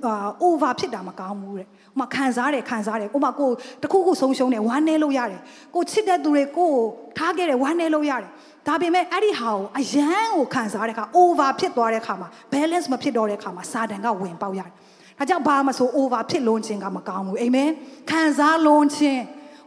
[0.06, 3.50] အာ over ဖြစ်တာမကောင်းဘူးတဲ့။ဥမာခံစားတယ်ခံစားတယ်။ဥမာကို
[3.82, 5.40] တခုခုဆုံးရှုံးတယ်ဝမ်းနေလို့ရတယ်။
[5.74, 6.84] ကိုချစ်တဲ့သူတွေကိုကို
[7.18, 8.30] ထားခဲ့တယ်ဝမ်းနေလို့ရတယ်။
[8.68, 14.72] ဒါပေမဲ့အဲ့ဒီဟာကိုအယမ်းကိုခံစားတဲ့အခါ over ဖြစ်သွားတဲ့အခါမှာ balance မဖြစ်တော့တဲ့အခါမှာစာတန်ကဝင်ပေါက်ရတယ်။
[15.18, 17.70] ဒါကြောင့်ဘာမှဆို over ဖြစ်လွန်ခြင်းကမကောင်းဘူး။အာမင်။
[18.10, 19.22] ခံစားလွန်ခြင်း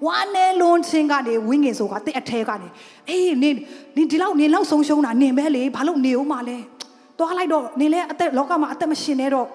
[0.06, 2.68] ဝမ်းနေလွန်ခြင်းကနေဝိငင်ဆိုကတဲ့အထဲကနေ
[3.10, 3.56] အေးနင်
[3.96, 6.58] နင်ဒီလောက်နင်လောက်ဆုံးရှုံးတာနင်ပဲလေဘာလို့နေဦးမလဲ။
[7.18, 9.48] သွားလိုက်တော့နင်လည်းအသက်လောကမှာအသက်မရှင်နဲ့တော့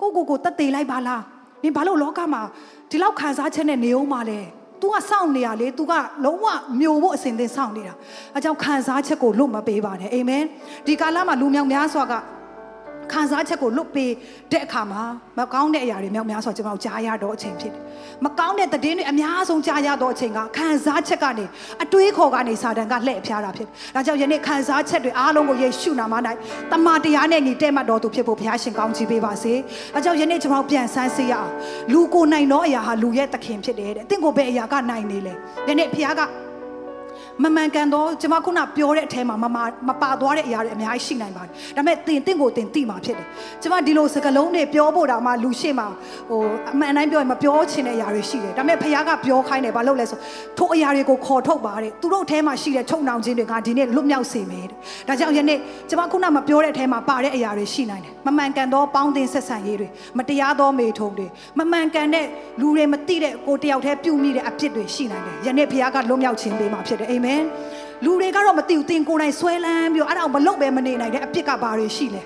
[0.00, 1.22] ကိုကိုကိုတက်သေးလိုက်ပါလား
[1.62, 2.42] နင်ဘာလို့လောကမှာ
[2.90, 4.40] ဒီလောက်ခံစားချက်နဲ့နေအောင်မလဲ
[4.80, 5.92] तू ကစောင့်နေရလေ तू က
[6.24, 6.46] လုံးဝ
[6.80, 7.94] မျိုးဖို့အစဉ်သင်စောင့်နေတာ
[8.34, 10.42] အဲကြောင့်ခံစားချက်ကိုလွတ်မပေးပါနဲ့အာမင်
[10.86, 12.14] ဒီကာလမှာလူမြောက်များစွာက
[13.12, 14.12] ခံစားချက်ကိုလွတ်ပေး
[14.52, 15.02] တဲ့အခါမှာ
[15.38, 17.82] မကောင်းတဲ့အရာတွေမြောက်များစွာကျွန်တော်ကြားရတော့အချိန်ဖြစ်တယ်
[18.24, 21.44] မကောင်းတဲ့သတင်းတွေအများဆုံးကြားရတော့အချိန်ကခံစားချက်ကနေ
[21.82, 26.14] အတွေးခေါ်ကနေစာတန်ကလှည့်ဖျားတာဖြစ်တယ်ဒါကြောင့်ယနေ့ခံစားချက်တွေအားလုံးကိုယေရှုနာမ၌
[26.72, 29.54] တမန်တရားနဲ့ညီတဲ့မှတ်တော်သူဖြစ်ဖို့ဘုရားရှင်ကောင်းချီးပေးပါစေ
[29.94, 31.50] ဒါကြောင့်ယနေ့ကျွန်တော်ပြန်ဆန်းစစ်ရအောင်
[31.92, 35.34] လူကိုနိုင်သောအရာဟာလူရဲ့သခင်ဖြစ်တယ်တဲ့အသင်ကိုဘယ်အရာကနိုင်နေလဲ
[35.68, 36.20] ယနေ့ဘုရားက
[37.44, 39.58] မမှန်ကန်တော့ကျွန်မခုနပြောတဲ့အထဲမှာမမ
[39.88, 43.26] မပါသွားတဲ့အရာတွေအများကြီးရှိနိုင်ပါတယ်ဒါပေမဲ့တင်တင့်ကိုတင်တိမှာဖြစ်တယ်
[43.62, 45.84] ကျွန်မဒီလိုစကားလုံးတွေပြောဖို့တာမှလူရှိမှ
[46.28, 46.40] ဟို
[46.72, 50.18] အမှန်တိုင်းပြောရင်မပြောချင်တဲ့အရာတွေရှိတယ်ဒါပေမဲ့ဖခင်ကပြောခိုင်းတယ်ဘာလို့လဲဆို
[50.58, 54.76] ထိုအရာတွေကိုခေါ်ထုတ်ပါတဲ့သူတို့အထဲမှာရှိတဲ့ချုံနှောင်ခြင်းတွေကဒီနေ့လွတ်မြောက်စေမယ်တဲ့
[55.08, 55.58] ဒါကြောင့်ယနေ့
[55.88, 61.26] ကျွန်မခုနမပြောတဲ့အထဲမှာပါတဲ့အရာတွေရှိနိုင်တယ်မမှန်ကန်သောပေါင်းတင်ဆက်ဆံရေးတွေမတရားသောမေထုံတွေ
[61.58, 62.26] မမှန်ကန်တဲ့
[62.60, 67.25] လူတွေမသိတဲ့ကိုတယောက်တည်းပြုမိတဲ့အဖြစ်တွေရှိနိုင်တယ်ယနေ့ဖခင်ကလွတ်မြောက်ခြင်းပေးမှာဖြစ်တယ်အာမင်
[68.04, 72.22] လူတွေကတော့မသိဘူးတင်ကိုယ်တိုင်ဆွဲလန်းပြီးတော့အဲ့ဒါကိုမလုပ်ပဲမနေနိုင်တဲ့အပြစ်ကဘာတွေရှိလဲ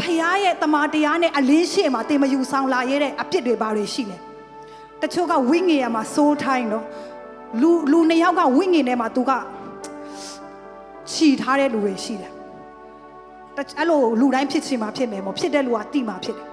[0.00, 4.16] ဖခင်ရဲ့တမန်တရားနဲ့အလင်းရှိမှာတင်မယူဆောင်လာရတဲ့အပြစ်တွေဘာတွေရှိလဲ
[5.02, 6.84] တချို့ကဝိငင်ရမှာစိုးထိုင်းတော့
[7.60, 9.32] လူလူနှစ်ယောက်ကဝိငင်ထဲမှာသူက
[11.12, 12.32] ခြီထားတဲ့လူတွေရှိတယ်
[13.56, 16.46] အဲ့လိုလူတိုင်းဖြစ်ချင်မှာဖြစ်မယ်မို့ဖြစ်တဲ့လူကတိမှာဖြစ်တယ်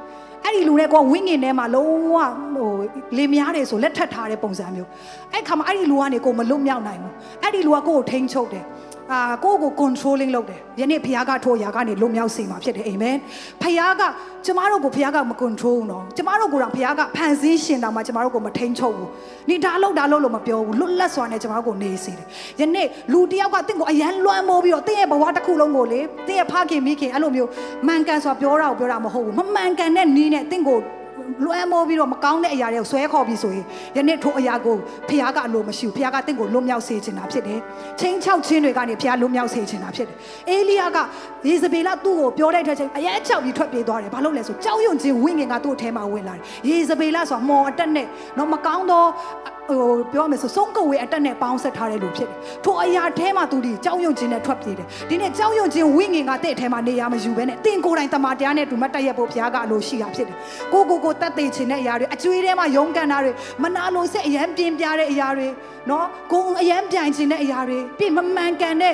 [0.54, 2.18] အဲ့ဒီလူတွေကဝင်းငင်ထဲမှာလုံးဝ
[2.56, 2.70] ဟို
[3.18, 4.89] လေများတယ်ဆိုလက်ထပ်ထားတဲ့ပုံစံမျိုး
[5.34, 8.66] အဲ့ခါမှာအဲ့ဒီလူကနေကိုမလွတ်မြောက်နိုင်ဘူးအဲ့ဒီလူကကိုကိုထိန်းချုပ်တယ်
[9.12, 13.16] အာကိုကို controlling လုပ်တယ်ယနေ့ဖခင်ကထိုအရာကနေလွတ်မြောက်စေမှာဖြစ်တယ်အာမင်
[13.62, 14.04] ဖခင်က
[14.45, 19.10] ကျမတို့ကိုဖခင်ကမ control ဘူးနော်ကျမတို့ကိုတော့ဖခင်ကဖန်ဆင်းရှင်တာမှကျမတို့ကိုမထိန်းချုပ်ဘူး
[19.49, 22.28] နေဒါလို့ဒါလို့လို့မပြောဘူးလွတ်လပ်စွာနဲ့ကျမတို့ကိုနေစေတယ်
[22.60, 27.49] ယနေ့လူတယောက်ကတင့်ကိုအရန်လွှမ်းမိုးပြီးတော့တင့်ရဲ့ဘဝတစ်ခုလုံးကိုလေတင့်ရဲ့ဖခင်မိခင်အဲ့လိုမျိုး
[27.88, 30.80] မှန်ကန်စွာပြောတာကိုပြောတာမဟုတ်ဘူးမမှန်ကန်တဲ့နီးနဲ့တင့်ကို
[31.45, 33.65] လွှမ်းမိုးပြီးတော့မကောင်းတဲ့အရာတွေကိုဆွဲခေါ်ပြီးဆိုရင်
[33.97, 34.75] ယနေ့ထိုအရာကို
[35.09, 37.59] ဖခင်ကအလိုမရှိဘူးဖခင်ကတင့်ကိုလွတ်မြောက်စေချင်တာဖြစ်တယ်
[37.99, 40.17] ချင်းချောက်ချင်းတွေကနေဖခင်လွတ်မြောက်စေချင်တာဖြစ်တယ်
[40.49, 40.97] အေလိယက
[41.47, 48.07] ယေဇဗေလသူ့ကိုပြောလိုက်တဲ့အချိန်အရဲချောက်ပြီးထွက်ပြေးသွားတယ်ဘာလို့လဲဆိုကြောက်ရွံ့ခြင်းဝိညာဉ်ကသူ့အထဲမှာဝင်လာတယ်ယေဇဗေလဆိုတာမော်အတက်နဲ့
[48.38, 49.03] တော့မကောင်းသော
[49.70, 49.84] ဟို
[50.14, 60.38] ပြောမယ်ဆိုဆုံးကဝေအတက်နဲ့ပေါင်းဆက်ထားတဲ့လူဖြစ်တယ်။ထိုအရာထဲမှာသူဒီကြောက်ရွံ့ခြင်းနဲ့ထွက်ပြေးတယ်။ဒီနေ့ကြောက်ရွံ့ခြင်းဝိညာဉ်ကတဲ့ထဲမှာနေရာမယူဘဲနဲ့တင်ကိုယ်တိုင်တမန်တရားနဲ့တူမတက်ရက်ဖို့ဘုရားကအလိုရှိတာဖြစ်တယ်။
[60.74, 63.32] ကိုကိုကိုတတ်သိခြင်းတဲ့အရာတွေအကျွေးထဲမှာယုံကန်တာတွေ
[63.64, 65.47] မနာလိုစိတ်အယံပြင်းပြတဲ့အရာတွေ
[65.89, 68.93] နော်ကိုယ်အယံပြိုင်ခြင်းတဲ့အရာတွေပြီးမမှန်ကန်တဲ့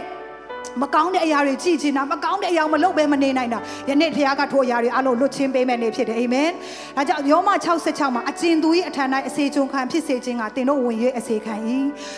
[0.81, 6.49] မကောင်းတဲ့အရာတွေကြည်ချင်တာမကောင်းတဲ့အရာမလုပ်ဘဲမနေနိုင်တာယနေ့ဘုရားကထိုအရာတွေအလုံးလွတ်ချင်းပေးမယ်နေဖြစ်တယ်အာမင်
[6.97, 7.49] ဒါကြောင့်ယောမ
[7.83, 11.53] 66မှာအကျဉ်သူ၏အထံ၌အစေချုံခံဖြစ်စေခြင်းကတင်တို့ဝင်၍အစေခံ၏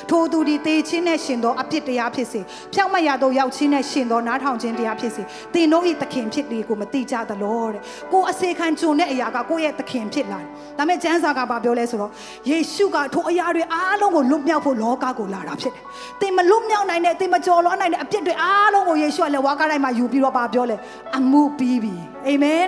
[0.09, 2.41] ထိုသူသည်တေခြင်းနဲ့ရှင်သောအပြစ်တရားဖြစ်စေ
[2.73, 5.23] ဖြောက်မတ်ရသောရောက်ခြင်းနဲ့ရှင်သောနားထောင်ခြင်းတရားဖြစ်စေ
[5.53, 7.81] တင်တို့၏သခင်ဖြစ်သည်ကိုမသိကြသလောတဲ့
[8.11, 12.11] ကိုအစေခံကြုံတဲ့အရာကကိုရဲ့သခင်ဖြစ်လာတယ်ဒါပေမဲ့ကျမ်းစာကဘာပြောလဲဆိုတော့
[12.49, 15.83] ယေရှုကထိုအရာတွေအားလုံးကိုလွတ်မြောက်ဖို့လောကကိုလာတာဖြစ်တယ်
[16.21, 20.77] တင်မလွတ်မြောက်နိုင်တဲ့တင်မကြော်လွှားနိုင်တဲ့အပြစ်တွေအားလုံးကိုယေရှုကလည်းဝါကားတိုင်းမှာယူပြီးတော့ပါပြောလဲ
[21.17, 21.95] အမှုပြီးပြီ
[22.27, 22.63] အာမင်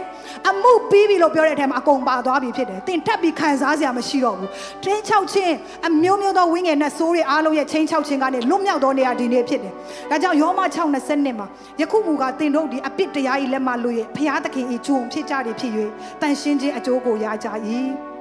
[0.49, 4.49] အမှုပြီးပြီလို့ပြောတဲ့အထက်မှာအကုန်ပါသွားပြီဖြစ်တယ်တင်ထပ်ပြီးခံစားစရာမရှိတော့ဘူး
[4.83, 5.55] တင်းချောက်ခြင်း
[5.87, 9.73] အမျိုးမျိုးသောဝိငယ်နဲ့ဆိုးတွေအားလုံးရဲ့ချင်းချောက်ခြင်းကနေလွတ်မြောက်သောနေရာဒီနေ့ဖြစ်တယ်
[10.09, 11.47] ဒါကြောင့်ယောမ6:20မှာ
[11.81, 15.71] ယခုမူကတင်တို့ဒီအပြစ်တရားကြီးလက်မှလို့ရဲ့ဘုရားသခင်ဤဂျုံဖြစ်ကြတယ်ဖြစ်၍
[16.21, 17.47] တန်ရှင်းခြင်းအကျိုးကိုရကြ၏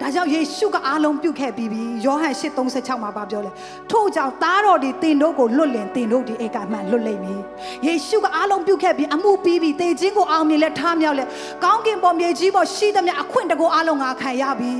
[0.00, 3.50] ဒါကြောင့်ယေရှုကအားလုံးပြုတ်ခဲ့ပြီးပြီယောဟန်8:36မှာပြောလဲ
[3.90, 7.40] ထို့ကြောင့်သားတော်ဒီတင်တို့ကိုလွတ်လင်တင်တို့ဒီဧကမှန်လွတ်လိမ့်မည်
[7.86, 11.24] ယေရှုကအားလုံးပြုတ်ခဲ့ပြီးအမှုပြီးပြီတေခြင်းကိုအောင်မြင်လဲထားမြောက်လဲ
[11.64, 14.72] ကောင်းကင်ပေါ်မြေကြီးပေါ်ရှိသမျှအခွင့်တကူအားလုံးငါခံရပြီ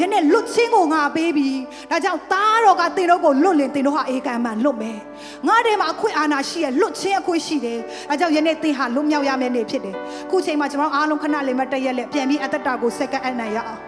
[0.00, 1.48] ယနေ့လွတ်ခြင်းကိုငါပေးပြီ
[1.90, 4.98] ဒါကြောင့်သားတော်ကတင်တို့ကိုလွတ်လင်တင်တို့ဟာဧကမှန်လွတ်မယ်
[5.46, 9.94] ငါထဲမှာအခွင့်အာဏာရှိရလွတ်ခြင်းအခွင့်ရှိတယ်ဒါကြောင့်ယနေ့သင်ဟာလွတ်မြောက်ရမယ့်နေ့ဖြစ်တယ်
[10.30, 13.80] ခုချိန်မှာကျွန်တော်အားလုံးခဏလေးမတည့်ရက်လက်ပြန်ပြီးအသက်တာကိုစက္ကန့်အနိုင်ရအောင်